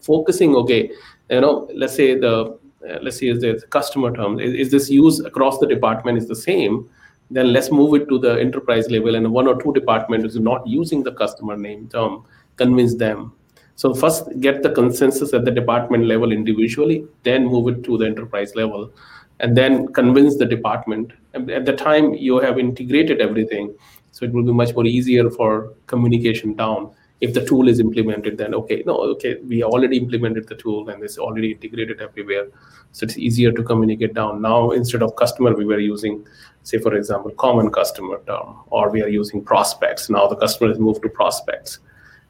[0.00, 0.90] focusing okay
[1.30, 5.24] you know let's say the uh, let's say the customer term is, is this used
[5.24, 6.88] across the department is the same?
[7.30, 10.66] Then let's move it to the enterprise level and one or two departments is not
[10.66, 12.24] using the customer name term
[12.56, 13.32] convince them.
[13.76, 18.04] So first get the consensus at the department level individually then move it to the
[18.04, 18.92] enterprise level
[19.40, 21.12] and then convince the department.
[21.34, 23.74] At the time you have integrated everything
[24.12, 26.94] so it will be much more easier for communication down.
[27.20, 31.02] If the tool is implemented then okay no okay we already implemented the tool and
[31.02, 32.46] it's already integrated everywhere.
[32.92, 34.40] So it's easier to communicate down.
[34.40, 36.24] Now instead of customer we were using
[36.62, 40.08] say for example common customer term or we are using prospects.
[40.08, 41.80] Now the customer has moved to prospects.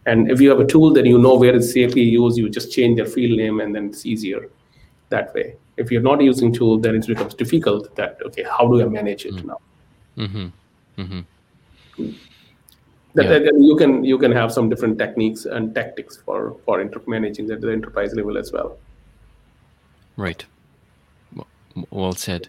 [0.06, 2.72] And if you have a tool that you know where it's safely used you just
[2.72, 4.48] change your field name and then it's easier
[5.14, 5.46] that way
[5.76, 9.26] if you're not using tool then it becomes difficult that okay how do i manage
[9.26, 9.48] it mm-hmm.
[9.48, 9.60] now
[10.16, 10.46] mm-hmm.
[11.02, 11.20] Mm-hmm.
[13.14, 13.38] That, yeah.
[13.38, 17.50] that, you can you can have some different techniques and tactics for for inter- managing
[17.50, 18.76] at the enterprise level as well
[20.16, 20.44] right
[21.90, 22.48] well said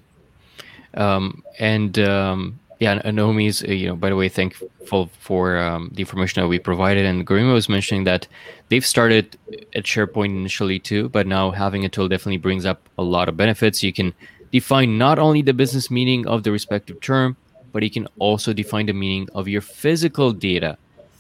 [0.96, 6.02] um, and um, yeah, Naomi's, uh, you know, by the way, thankful for um, the
[6.02, 7.06] information that we provided.
[7.06, 8.28] And Garima was mentioning that
[8.70, 9.38] they've started
[9.74, 13.38] at SharePoint initially too, but now having a tool definitely brings up a lot of
[13.38, 13.84] benefits.
[13.84, 14.14] You can
[14.52, 17.38] define not only the business meaning of the respective term,
[17.72, 20.78] but you can also define the meaning of your physical data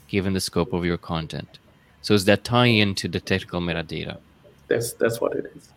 [0.07, 1.59] given the scope of your content.
[2.01, 4.17] So is that tying into the technical metadata?
[4.67, 5.69] That's that's what it is.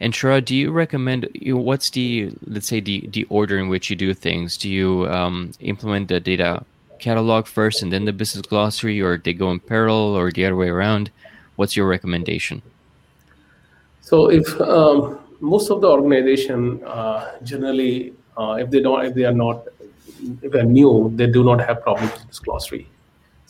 [0.00, 3.90] And Sharad, do you recommend you what's the let's say the the order in which
[3.90, 4.56] you do things?
[4.56, 6.64] Do you um, implement the data
[6.98, 10.56] catalog first and then the business glossary, or they go in parallel, or the other
[10.56, 11.10] way around?
[11.56, 12.62] What's your recommendation?
[14.00, 19.24] So if um, most of the organization uh, generally, uh, if they don't, if they
[19.24, 19.68] are not,
[20.40, 22.88] if they're new, they do not have problems with this glossary.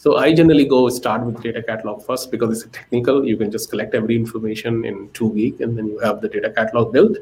[0.01, 3.23] So I generally go start with data catalog first because it's technical.
[3.23, 6.49] You can just collect every information in two weeks and then you have the data
[6.49, 7.19] catalog built.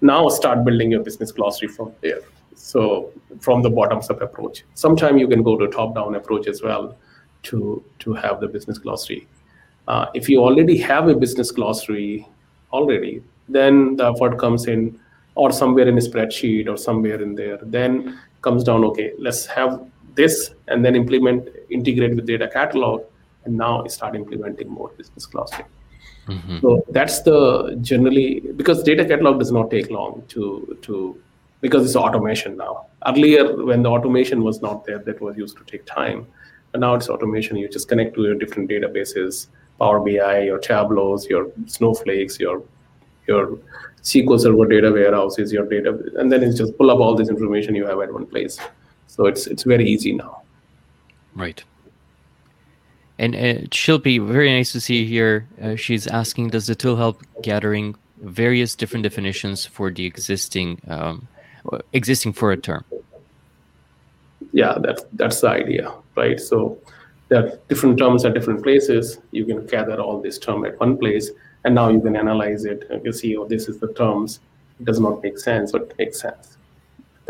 [0.00, 2.22] Now start building your business glossary from there.
[2.54, 4.64] So from the bottoms up approach.
[4.72, 6.96] Sometimes you can go to top down approach as well
[7.42, 9.28] to, to have the business glossary.
[9.86, 12.26] Uh, if you already have a business glossary
[12.72, 14.98] already, then the effort comes in
[15.34, 17.58] or somewhere in a spreadsheet or somewhere in there.
[17.60, 23.02] Then comes down, okay, let's have this and then implement integrate with data catalog
[23.44, 25.64] and now start implementing more business glossary
[26.26, 26.58] mm-hmm.
[26.60, 31.20] so that's the generally because data catalog does not take long to to
[31.60, 35.64] because it's automation now earlier when the automation was not there that was used to
[35.64, 36.26] take time
[36.72, 39.46] but now it's automation you just connect to your different databases
[39.78, 42.62] power bi your tableaus your snowflakes your
[43.26, 43.58] your
[44.02, 47.74] SQL Server data warehouses, your data, and then it's just pull up all this information
[47.74, 48.58] you have at one place.
[49.06, 50.39] So it's it's very easy now.
[51.34, 51.62] Right.
[53.18, 55.46] And uh, Shilpi, very nice to see you here.
[55.60, 61.28] Uh, she's asking, does the tool help gathering various different definitions for the existing um,
[61.92, 62.84] existing for a term?
[64.52, 66.40] Yeah, that's that's the idea, right?
[66.40, 66.78] So
[67.28, 69.18] there are different terms at different places.
[69.30, 71.30] You can gather all this term at one place,
[71.64, 72.90] and now you can analyze it.
[73.04, 74.40] You see, oh, this is the terms.
[74.80, 76.56] It does not make sense, but it makes sense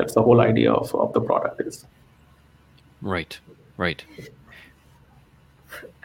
[0.00, 1.86] that's the whole idea of, of the product is
[3.02, 3.38] right
[3.80, 4.04] right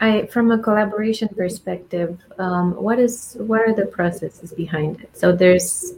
[0.00, 5.16] I, from a collaboration perspective, um, what is what are the processes behind it?
[5.16, 5.94] So there's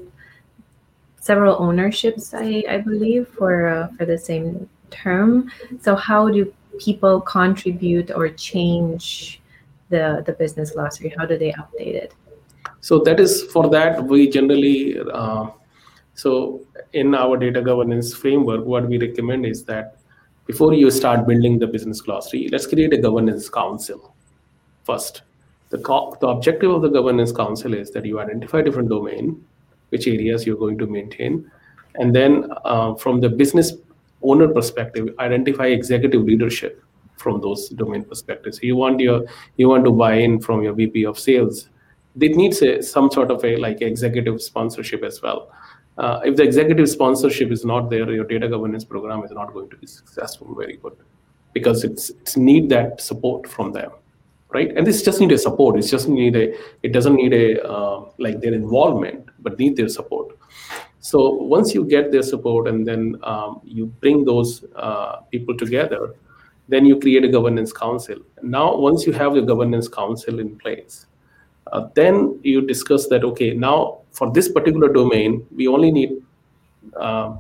[1.21, 5.51] several ownerships, I, I believe, for uh, for the same term.
[5.81, 9.41] So how do people contribute or change
[9.91, 11.13] the the business glossary?
[11.19, 12.15] How do they update it?
[12.81, 15.51] So that is for that we generally uh,
[16.15, 16.63] so
[16.93, 19.98] in our data governance framework, what we recommend is that
[20.49, 24.17] before you start building the business glossary, let's create a governance council
[24.85, 25.23] first.
[25.69, 29.45] The, co- the objective of the governance council is that you identify different domain,
[29.91, 31.51] which areas you're going to maintain,
[31.97, 33.75] and then uh, from the business
[34.23, 36.83] owner perspective, identify executive leadership
[37.19, 38.59] from those domain perspectives.
[38.63, 39.27] You want your
[39.59, 41.69] you want to buy in from your VP of sales.
[42.19, 45.53] It needs a, some sort of a like executive sponsorship as well
[45.99, 49.69] uh, if the executive sponsorship is not there, your data governance program is not going
[49.71, 50.97] to be successful very good.
[51.53, 53.91] Because it's it's need that support from them
[54.51, 54.75] right?
[54.77, 55.77] And this just need a support.
[55.79, 59.89] It's just need a it doesn't need a uh, like their involvement but need their
[59.89, 60.37] support.
[61.01, 66.15] So once you get their support and then um, you bring those uh, people together
[66.71, 68.19] then you create a governance council.
[68.43, 71.07] Now once you have your governance council in place
[71.73, 76.23] uh, then you discuss that okay now for this particular domain we only need
[76.97, 77.37] uh,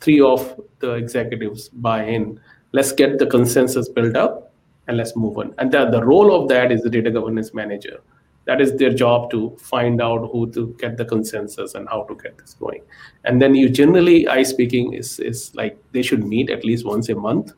[0.00, 2.38] three of the executives buy in
[2.72, 4.52] let's get the consensus built up
[4.88, 5.54] and let's move on.
[5.58, 8.00] And the, the role of that is the data governance manager.
[8.44, 12.14] That is their job to find out who to get the consensus and how to
[12.14, 12.82] get this going.
[13.24, 17.08] And then you generally, I speaking, is is like they should meet at least once
[17.08, 17.52] a month,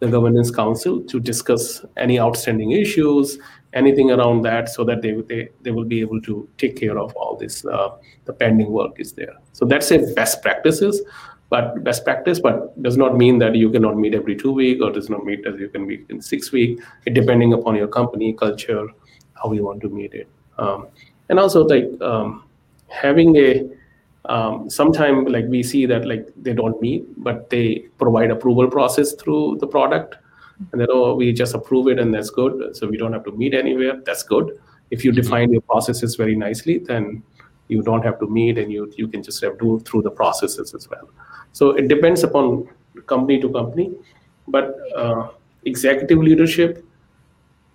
[0.00, 3.38] the governance council, to discuss any outstanding issues,
[3.72, 7.14] anything around that, so that they they, they will be able to take care of
[7.16, 7.64] all this.
[7.64, 7.90] Uh,
[8.24, 9.34] the pending work is there.
[9.52, 11.02] So that's a best practices
[11.48, 14.90] but best practice but does not mean that you cannot meet every two week or
[14.90, 16.80] does not meet as you can meet in six week
[17.12, 18.86] depending upon your company culture
[19.34, 20.28] how you want to meet it
[20.58, 20.86] um,
[21.28, 22.44] and also like um,
[22.88, 23.68] having a
[24.28, 29.12] um, sometime like we see that like they don't meet but they provide approval process
[29.14, 30.16] through the product.
[30.72, 32.76] And then oh we just approve it and that's good.
[32.76, 34.00] So we don't have to meet anywhere.
[34.04, 34.58] That's good.
[34.90, 37.22] If you define your processes very nicely then
[37.68, 40.74] you don't have to meet and you you can just have do through the processes
[40.74, 41.10] as well.
[41.52, 42.68] So it depends upon
[43.06, 43.92] company to company,
[44.48, 45.28] but uh,
[45.64, 46.84] executive leadership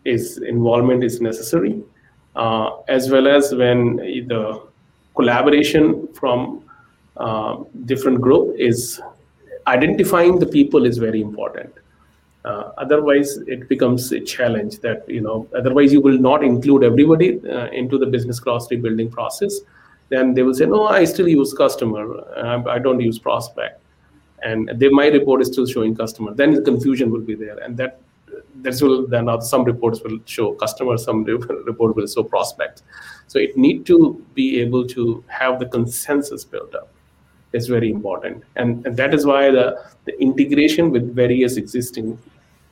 [0.06, 1.84] is involvement is necessary,
[2.36, 3.98] uh, as well as when
[4.28, 4.64] the
[5.16, 6.64] collaboration from
[7.18, 9.02] uh, different group is
[9.68, 11.74] identifying the people is very important.
[12.44, 15.48] Uh, otherwise, it becomes a challenge that you know.
[15.56, 19.60] Otherwise, you will not include everybody uh, into the business glossary building process
[20.12, 22.04] then they will say, no, I still use customer.
[22.68, 23.82] I don't use prospect.
[24.44, 26.34] And they, my report is still showing customer.
[26.34, 27.58] Then the confusion will be there.
[27.60, 28.02] And that
[28.62, 32.84] that's will then some reports will show customer, some report will show prospect.
[33.28, 36.90] So it need to be able to have the consensus built up.
[37.54, 38.46] Is very important.
[38.56, 42.18] And, and that is why the, the integration with various existing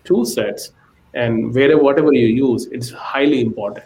[0.05, 0.71] tool sets
[1.13, 3.85] and wherever whatever you use, it's highly important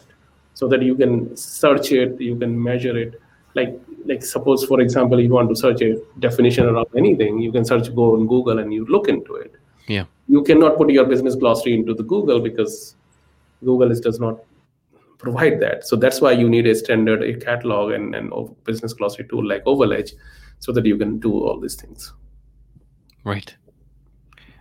[0.53, 3.19] so that you can search it, you can measure it,
[3.55, 7.63] like like suppose for example you want to search a definition around anything you can
[7.63, 9.55] search go on google and you look into it
[9.87, 10.05] yeah.
[10.27, 12.95] You cannot put your business glossary into the google because
[13.63, 14.39] google is, does not
[15.17, 15.87] provide that.
[15.87, 18.31] So that's why you need a standard a catalog and and
[18.65, 20.11] business glossary tool like OvalEdge
[20.59, 22.13] so that you can do all these things.
[23.23, 23.55] Right.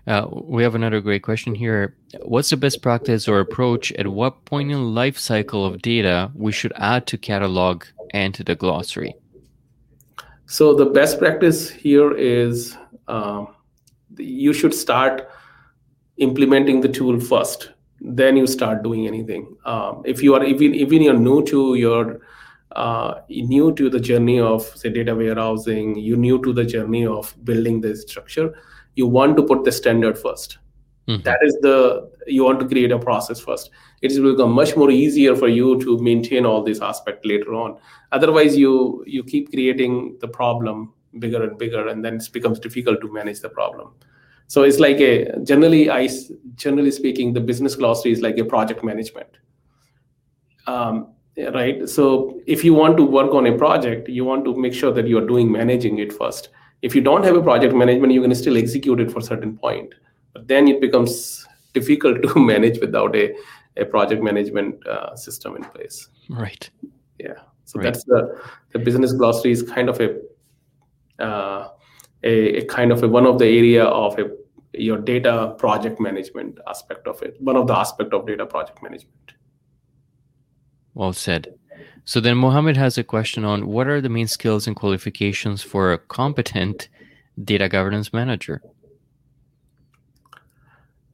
[0.07, 1.97] Uh, we have another great question here.
[2.23, 3.93] What's the best practice or approach?
[3.93, 8.43] At what point in life cycle of data we should add to catalog and to
[8.43, 9.15] the glossary?
[10.47, 13.47] So the best practice here is uh,
[14.19, 15.29] you should start
[16.17, 17.73] implementing the tool first.
[18.01, 19.57] Then you start doing anything.
[19.65, 22.21] Um, if you are even even you're new to your
[22.73, 27.35] uh, new to the journey of say data warehousing, you're new to the journey of
[27.45, 28.55] building this structure
[28.95, 30.57] you want to put the standard 1st
[31.09, 31.23] mm-hmm.
[31.23, 33.71] that is the you want to create a process first
[34.03, 37.77] it will become much more easier for you to maintain all these aspects later on
[38.13, 43.01] otherwise you you keep creating the problem bigger and bigger and then it becomes difficult
[43.01, 43.93] to manage the problem.
[44.47, 46.09] So it's like a generally i
[46.57, 49.39] generally speaking the business glossary is like a project management.
[50.67, 51.09] Um,
[51.55, 51.89] right?
[51.89, 55.07] So if you want to work on a project you want to make sure that
[55.07, 56.51] you are doing managing it first.
[56.83, 59.57] If you don't have a project management you can still execute it for a certain
[59.57, 59.95] point.
[60.33, 63.35] But then it becomes difficult to manage without a,
[63.77, 66.09] a project management uh, system in place.
[66.29, 66.69] Right.
[67.19, 67.35] Yeah.
[67.65, 67.85] So right.
[67.85, 68.39] that's the
[68.73, 70.19] the business glossary is kind of a
[71.19, 71.69] uh,
[72.25, 74.31] a, a, kind of a, one of the area of a,
[74.75, 79.33] your data project management aspect of it one of the aspect of data project management
[80.95, 81.55] well said
[82.05, 85.93] so then Mohammed has a question on what are the main skills and qualifications for
[85.93, 86.89] a competent
[87.43, 88.61] data governance manager?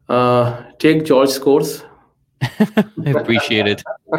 [0.09, 1.85] Uh, take George's course.
[2.43, 3.83] I appreciate it.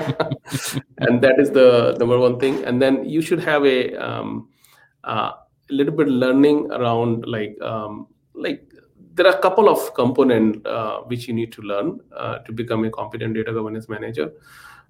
[0.99, 2.63] and that is the number one thing.
[2.65, 4.49] And then you should have a um,
[5.03, 5.31] uh,
[5.69, 8.63] little bit learning around like um, like
[9.13, 12.85] there are a couple of component uh, which you need to learn uh, to become
[12.85, 14.31] a competent data governance manager.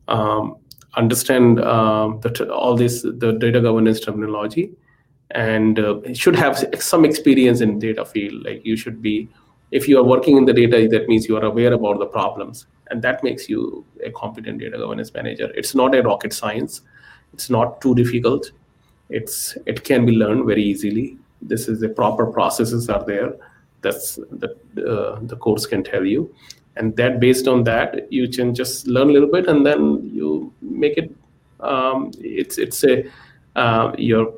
[0.07, 0.57] Um,
[0.95, 4.71] understand um, the, all this the data governance terminology
[5.31, 8.45] and uh, should have some experience in data field.
[8.45, 9.29] Like you should be
[9.71, 12.65] if you are working in the data that means you are aware about the problems
[12.89, 15.51] and that makes you a competent data governance manager.
[15.55, 16.81] It's not a rocket science.
[17.33, 18.51] It's not too difficult
[19.09, 21.17] it's it can be learned very easily.
[21.41, 23.33] This is the proper processes are there.
[23.81, 26.33] That's the uh, the course can tell you.
[26.75, 30.53] And that based on that you can just learn a little bit and then you
[30.61, 31.13] make it
[31.59, 33.05] um, it's it's a
[33.55, 34.33] uh, your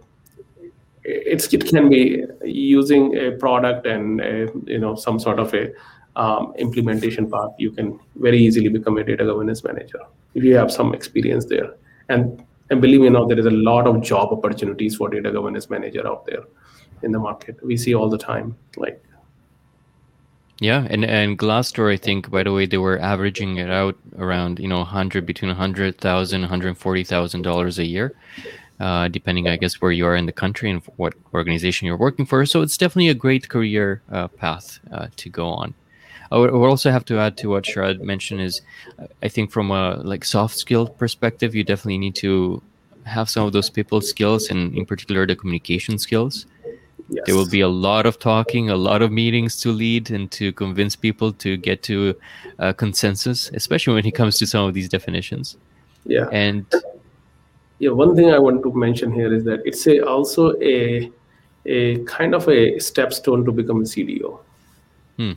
[1.04, 5.72] it's it can be using a product and a, you know some sort of a
[6.16, 10.00] um, implementation path you can very easily become a data governance manager
[10.34, 11.76] if you have some experience there.
[12.10, 15.70] And and believe me now there is a lot of job opportunities for data governance
[15.70, 16.44] manager out there
[17.04, 19.04] in the market we see all the time like
[20.62, 24.60] yeah, and and Glassdoor, I think, by the way, they were averaging it out around
[24.60, 28.14] you know hundred between a hundred thousand, hundred forty thousand dollars a year,
[28.80, 32.28] uh, depending, I guess, where you are in the country and what organization you're working
[32.28, 32.46] for.
[32.46, 35.74] So it's definitely a great career uh, path uh, to go on.
[36.32, 38.62] I would, also have to add to what Sharad mentioned is,
[39.22, 42.62] I think from a like soft skill perspective, you definitely need to
[43.04, 46.46] have some of those people skills and in particular the communication skills
[47.12, 47.26] Yes.
[47.26, 50.54] There will be a lot of talking, a lot of meetings to lead and to
[50.54, 52.16] convince people to get to
[52.58, 55.58] a consensus, especially when it comes to some of these definitions.
[56.06, 56.30] Yeah.
[56.32, 56.66] And
[57.80, 61.12] yeah, one thing I want to mention here is that it's a, also a
[61.66, 64.40] a kind of a stepstone to become a CDO.
[65.18, 65.34] Hmm.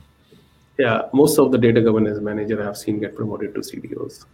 [0.77, 4.25] Yeah, most of the data governance manager I've seen get promoted to CDOs.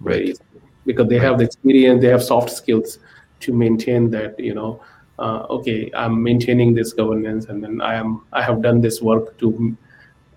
[0.00, 0.38] Right.
[0.86, 2.98] Because they have the experience, they have soft skills
[3.40, 4.80] to maintain that, you know,
[5.20, 9.36] uh, okay i'm maintaining this governance and then i am i have done this work
[9.38, 9.76] to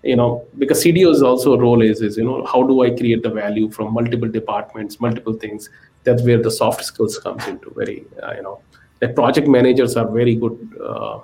[0.02, 3.30] you know because cdo's also role is is you know how do i create the
[3.30, 5.70] value from multiple departments multiple things
[6.02, 8.60] that's where the soft skills comes into very uh, you know
[9.00, 11.18] the project managers are very good uh,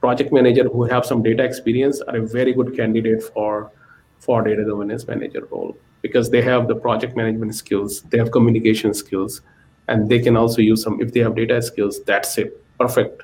[0.00, 3.70] project manager who have some data experience are a very good candidate for
[4.18, 8.94] for data governance manager role because they have the project management skills they have communication
[8.94, 9.40] skills
[9.88, 12.46] and they can also use some if they have data skills that's a
[12.78, 13.22] perfect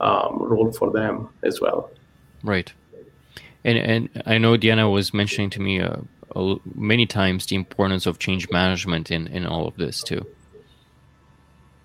[0.00, 1.90] um, role for them as well.
[2.42, 2.72] Right.
[3.64, 5.96] And and I know Diana was mentioning to me uh,
[6.74, 10.26] many times the importance of change management in in all of this too.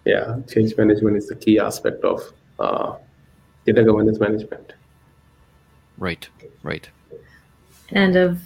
[0.06, 2.96] Yeah, change management is the key aspect of uh,
[3.70, 4.74] data governance management.
[5.98, 6.28] Right.
[6.64, 6.90] Right.
[7.92, 8.40] And of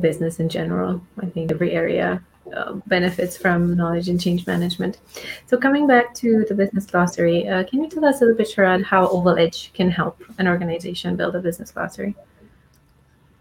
[0.00, 1.00] business in general.
[1.20, 2.22] I think every area
[2.54, 4.98] uh, benefits from knowledge and change management.
[5.46, 8.48] So coming back to the business glossary, uh, can you tell us a little bit,
[8.48, 12.14] Sharad, how OvalEdge can help an organization build a business glossary?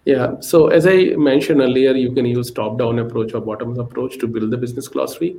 [0.05, 4.27] Yeah, so as I mentioned earlier, you can use top-down approach or bottom-up approach to
[4.27, 5.35] build the business glossary.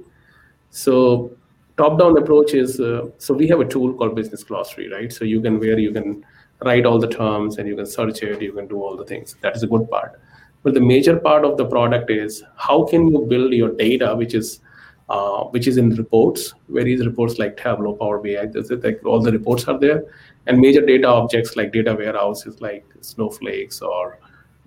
[0.71, 1.31] So
[1.79, 5.13] top-down approach is, uh, so we have a tool called business glossary, right?
[5.13, 6.25] So you can, where you can
[6.65, 9.37] write all the terms and you can search it, you can do all the things.
[9.41, 10.21] That is a good part.
[10.63, 14.35] But the major part of the product is how can you build your data, which
[14.35, 14.61] is
[15.09, 18.47] uh, which is in reports, various reports like Tableau, Power BI,
[18.83, 20.05] like all the reports are there,
[20.47, 24.19] and major data objects like data warehouses like Snowflakes or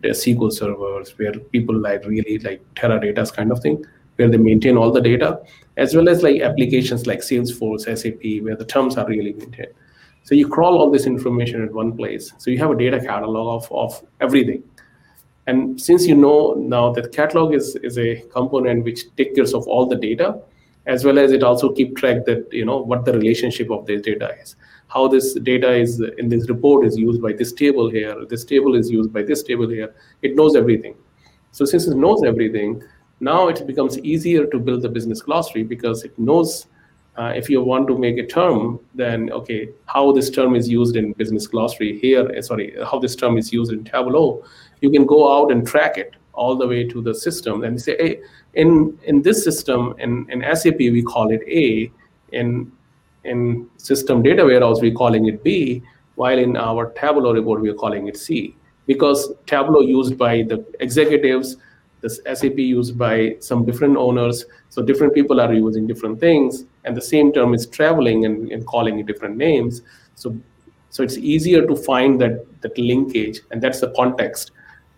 [0.01, 3.85] the SQL servers, where people like really like Teradata's kind of thing,
[4.21, 5.41] where they maintain all the data,
[5.77, 9.73] as well as like applications like Salesforce, SAP, where the terms are really maintained.
[10.23, 12.31] So you crawl all this information at one place.
[12.37, 14.63] So you have a data catalog of, of everything.
[15.47, 19.67] And since you know now that catalog is, is a component which takes care of
[19.67, 20.39] all the data,
[20.85, 24.01] as well as it also keep track that you know what the relationship of this
[24.01, 24.55] data is,
[24.87, 28.75] how this data is in this report is used by this table here, this table
[28.75, 29.93] is used by this table here.
[30.21, 30.95] It knows everything.
[31.51, 32.83] So since it knows everything,
[33.21, 36.67] now it becomes easier to build the business glossary because it knows
[37.17, 40.95] uh, if you want to make a term, then okay, how this term is used
[40.95, 44.43] in business glossary here, uh, sorry, how this term is used in Tableau,
[44.79, 47.97] you can go out and track it all the way to the system and say,
[47.99, 48.21] hey,
[48.53, 51.91] in in this system, in, in SAP we call it A,
[52.31, 52.71] in
[53.25, 55.83] in system data warehouse we're calling it B,
[56.15, 58.55] while in our Tableau report we're calling it C.
[58.87, 61.57] Because Tableau used by the executives,
[62.01, 66.97] this SAP used by some different owners, so different people are using different things, and
[66.97, 69.81] the same term is traveling and, and calling it different names.
[70.15, 70.35] So
[70.89, 74.51] so it's easier to find that that linkage, and that's the context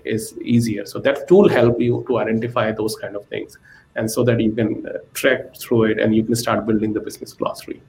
[0.06, 0.86] is easier.
[0.86, 3.58] So that tool help you to identify those kind of things,
[3.96, 7.00] and so that you can uh, track through it and you can start building the
[7.00, 7.82] business glossary.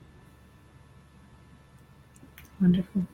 [2.60, 3.06] Wonderful.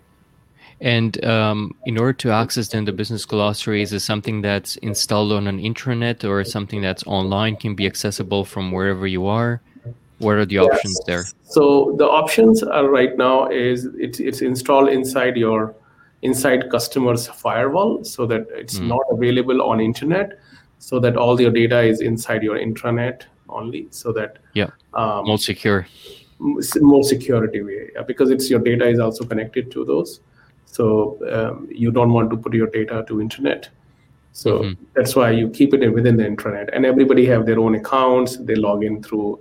[0.81, 5.33] And um, in order to access then the business glossary, is it something that's installed
[5.33, 9.61] on an intranet or something that's online can be accessible from wherever you are?
[10.19, 10.67] What are the yes.
[10.67, 11.25] options there?
[11.45, 15.75] So the options are right now is it's it's installed inside your
[16.23, 18.89] inside customers firewall so that it's mm.
[18.89, 20.39] not available on internet
[20.79, 25.39] so that all your data is inside your intranet only so that yeah um, more
[25.39, 25.87] secure
[26.39, 30.21] more security way yeah, because it's your data is also connected to those
[30.71, 33.69] So um, you don't want to put your data to internet.
[34.33, 34.85] So mm-hmm.
[34.95, 36.71] that's why you keep it within the intranet.
[36.73, 38.37] And everybody have their own accounts.
[38.37, 39.41] They log in through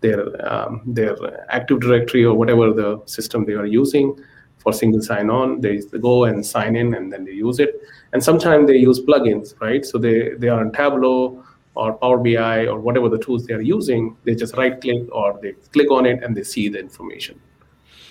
[0.00, 0.20] their
[0.52, 1.16] um, their
[1.50, 4.16] Active Directory or whatever the system they are using
[4.58, 5.60] for single sign-on.
[5.60, 7.80] They, they go and sign in, and then they use it.
[8.12, 9.84] And sometimes they use plugins, right?
[9.84, 11.42] So they they are on Tableau
[11.74, 14.16] or Power BI or whatever the tools they are using.
[14.24, 17.40] They just right-click or they click on it and they see the information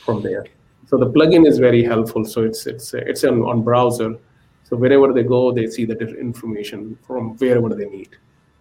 [0.06, 0.46] from there.
[0.88, 2.24] So the plugin is very helpful.
[2.26, 4.18] So it's it's it's on, on browser.
[4.64, 8.10] So wherever they go, they see the information from wherever they need.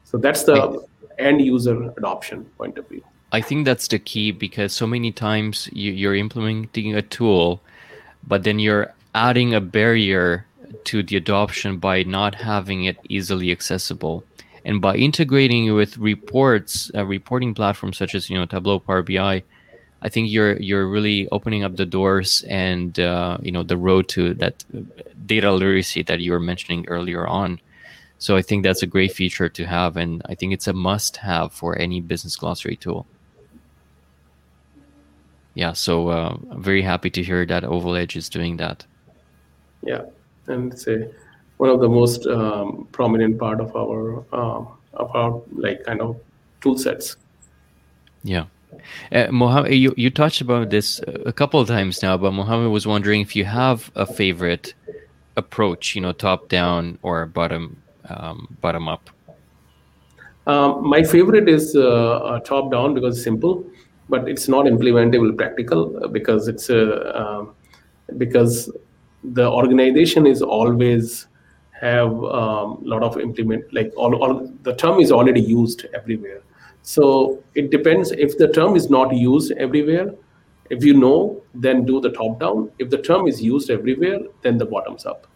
[0.05, 0.85] So that's the
[1.18, 3.03] end user adoption point of view.
[3.33, 7.61] I think that's the key because so many times you, you're implementing a tool,
[8.27, 10.47] but then you're adding a barrier
[10.85, 14.24] to the adoption by not having it easily accessible
[14.64, 19.43] and by integrating with reports uh, reporting platforms such as you know tableau power bi
[20.03, 24.09] I think you're you're really opening up the doors and uh, you know the road
[24.11, 24.64] to that
[25.26, 27.61] data literacy that you were mentioning earlier on.
[28.18, 31.53] So I think that's a great feature to have, and I think it's a must-have
[31.53, 33.07] for any business glossary tool.
[35.55, 38.86] Yeah, so uh, I'm very happy to hear that OvalEdge is doing that.
[39.82, 40.03] Yeah,
[40.47, 41.11] and it's a,
[41.57, 46.16] one of the most um, prominent part of our um, of our like kind of
[46.61, 47.16] tool sets.
[48.22, 48.47] Yeah.
[49.12, 52.87] Uh, Mohammed, you, you touched about this a couple of times now, but Mohammed was
[52.87, 54.75] wondering if you have a favorite
[55.37, 59.11] approach, you know, top down or bottom um, bottom up.
[60.47, 63.64] Um, my favorite is uh, uh, top down because it's simple,
[64.09, 67.55] but it's not implementable practical uh, because it's a um,
[68.17, 68.71] because
[69.25, 71.27] the organization is always
[71.73, 76.41] have a um, lot of implement like all, all the term is already used everywhere
[76.87, 80.14] so it depends if the term is not used everywhere.
[80.70, 82.70] If you know, then do the top down.
[82.78, 85.26] If the term is used everywhere, then the bottoms up.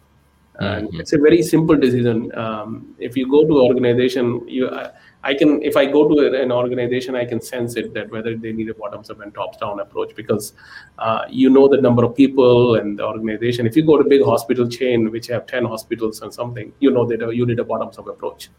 [0.59, 1.01] And mm-hmm.
[1.01, 2.33] it's a very simple decision.
[2.37, 4.69] Um, if you go to an organization, you
[5.23, 8.53] I can if I go to an organization, I can sense it that whether they
[8.53, 10.53] need a bottoms up and tops down approach because
[10.99, 13.67] uh, you know the number of people and the organization.
[13.67, 16.91] If you go to a big hospital chain which have ten hospitals and something, you
[16.91, 18.49] know that you need a bottoms up approach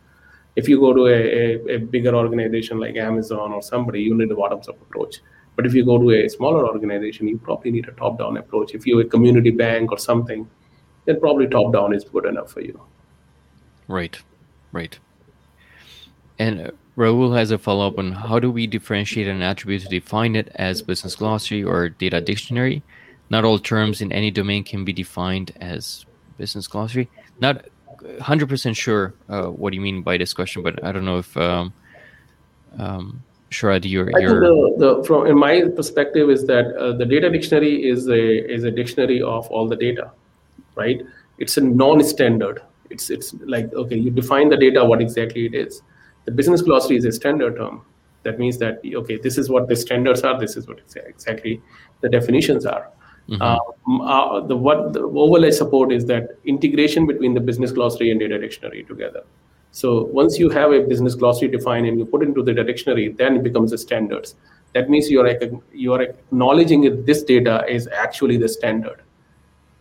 [0.57, 4.31] if you go to a, a, a, bigger organization like Amazon or somebody, you need
[4.31, 5.21] a bottoms up approach.
[5.57, 8.75] But if you go to a smaller organization, you probably need a top down approach.
[8.75, 10.49] If you're a community bank or something,
[11.05, 12.81] then probably top down is good enough for you.
[13.89, 14.19] Right,
[14.73, 14.99] right.
[16.39, 19.89] And uh, Raul has a follow up on how do we differentiate an attribute to
[19.89, 22.83] define it as business glossary or data dictionary?
[23.31, 26.05] Not all terms in any domain can be defined as
[26.37, 27.09] business glossary.
[27.41, 27.65] Not
[28.21, 31.37] hundred percent sure uh, what you mean by this question, but I don't know if
[31.37, 31.73] um,
[32.79, 34.41] um, Sharad, you're, you're...
[34.41, 38.65] The, the, from in my perspective is that uh, the data dictionary is a is
[38.65, 40.11] a dictionary of all the data,
[40.75, 41.03] right?
[41.39, 42.63] It's a non-standard.
[42.91, 45.83] It's it's like okay, you define the data, what exactly it is.
[46.25, 47.85] The business glossary is a standard term.
[48.23, 50.39] That means that okay, this is what the standards are.
[50.39, 51.61] This is what exactly
[52.01, 52.89] the definitions are.
[53.29, 53.43] Mm-hmm.
[53.43, 58.21] Uh, uh, the what the Edge support is that integration between the business glossary and
[58.21, 59.23] data dictionary together.
[59.71, 63.37] So once you have a business glossary defined and you put into the dictionary, then
[63.37, 64.35] it becomes a standards.
[64.75, 65.39] That means you are
[65.73, 69.03] you are acknowledging that this data is actually the standard.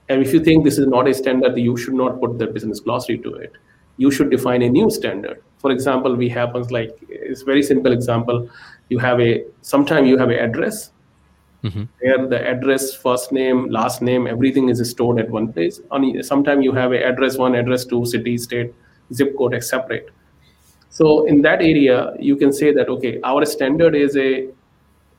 [0.07, 2.79] And if you think this is not a standard, you should not put the business
[2.79, 3.53] glossary to it.
[3.97, 5.41] You should define a new standard.
[5.59, 8.49] For example, we happens like it's very simple example.
[8.89, 10.91] You have a sometime you have an address
[11.63, 11.83] mm-hmm.
[11.99, 15.81] where the address, first name, last name, everything is stored at one place.
[15.91, 18.73] On sometimes you have a address one, address two, city, state,
[19.13, 20.09] zip code separate.
[20.89, 24.49] So in that area, you can say that okay, our standard is a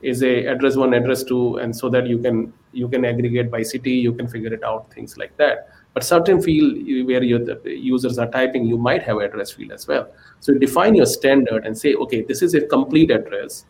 [0.01, 3.61] is a address one, address two, and so that you can you can aggregate by
[3.61, 5.69] city, you can figure it out, things like that.
[5.93, 6.73] But certain field
[7.07, 10.07] where your users are typing, you might have address field as well.
[10.39, 13.65] So define your standard and say, okay, this is a complete address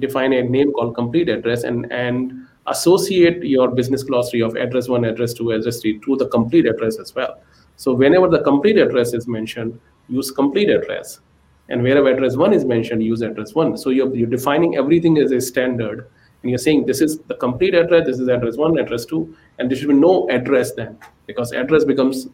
[0.00, 5.04] define a name called complete address and and associate your business glossary of address one,
[5.04, 7.38] address two, address three to the complete address as well.
[7.76, 9.78] So whenever the complete address is mentioned,
[10.08, 11.20] use complete address.
[11.68, 13.76] And wherever address one is mentioned, use address one.
[13.76, 16.10] So you're, you're defining everything as a standard.
[16.42, 19.70] And you're saying this is the complete address, this is address one, address two, and
[19.70, 22.28] there should be no address then, because address becomes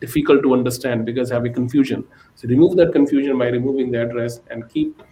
[0.00, 2.04] difficult to understand because have a confusion.
[2.34, 5.02] So remove that confusion by removing the address and keep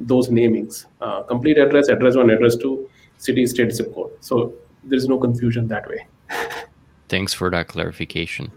[0.00, 0.86] those namings.
[1.00, 2.88] Uh, complete address address one address two
[3.18, 4.10] city state zip code.
[4.20, 6.06] So there's no confusion that way.
[7.08, 8.52] Thanks for that clarification.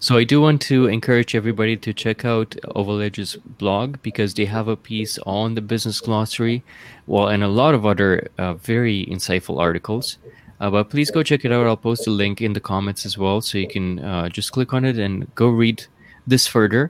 [0.00, 4.68] So i do want to encourage everybody to check out OvalEdge's blog because they have
[4.68, 6.62] a piece on the business glossary
[7.06, 10.18] well and a lot of other uh, very insightful articles.
[10.60, 11.66] Uh, but please go check it out.
[11.66, 14.72] I'll post a link in the comments as well, so you can uh, just click
[14.72, 15.84] on it and go read
[16.26, 16.88] this further.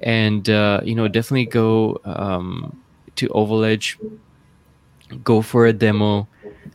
[0.00, 2.78] And uh, you know, definitely go um,
[3.18, 3.96] to OvalEdge,
[5.24, 6.26] go for a demo,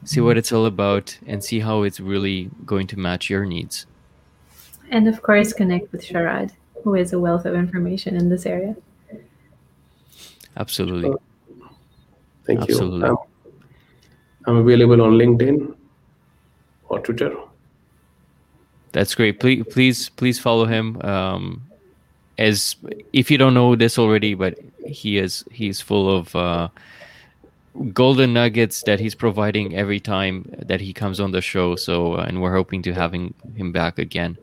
[0.04, 3.86] see what it's all about, and see how it's really going to match your needs.
[4.92, 6.52] And of course, connect with Sharad,
[6.84, 8.76] who is a wealth of information in this area.
[10.58, 11.12] Absolutely.
[12.46, 13.00] Thank Absolutely.
[13.00, 13.06] you.
[13.06, 13.18] Um,
[14.46, 15.76] I'm available on LinkedIn
[16.90, 17.34] or Twitter.
[18.92, 19.40] That's great.
[19.40, 21.02] Please, please, please follow him.
[21.02, 21.64] Um,
[22.38, 22.76] as
[23.12, 26.70] if you don't know this already, but he is he's full of uh,
[27.94, 31.76] golden nuggets that he's providing every time that he comes on the show.
[31.76, 34.38] So, uh, and we're hoping to having him back again.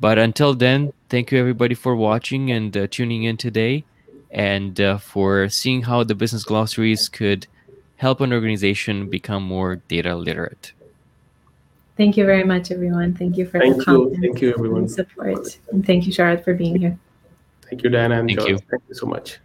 [0.00, 3.84] But until then, thank you everybody for watching and uh, tuning in today,
[4.30, 7.46] and uh, for seeing how the business glossaries could
[7.96, 10.72] help an organization become more data literate.
[11.96, 13.14] Thank you very much, everyone.
[13.14, 14.16] Thank you for Thank the you.
[14.20, 14.82] Thank you, everyone.
[14.82, 15.58] and support.
[15.70, 16.98] And thank you, Sharad, for being here.
[17.62, 18.50] Thank you, Diana and Thank George.
[18.50, 18.58] you.
[18.70, 19.38] Thank you so much.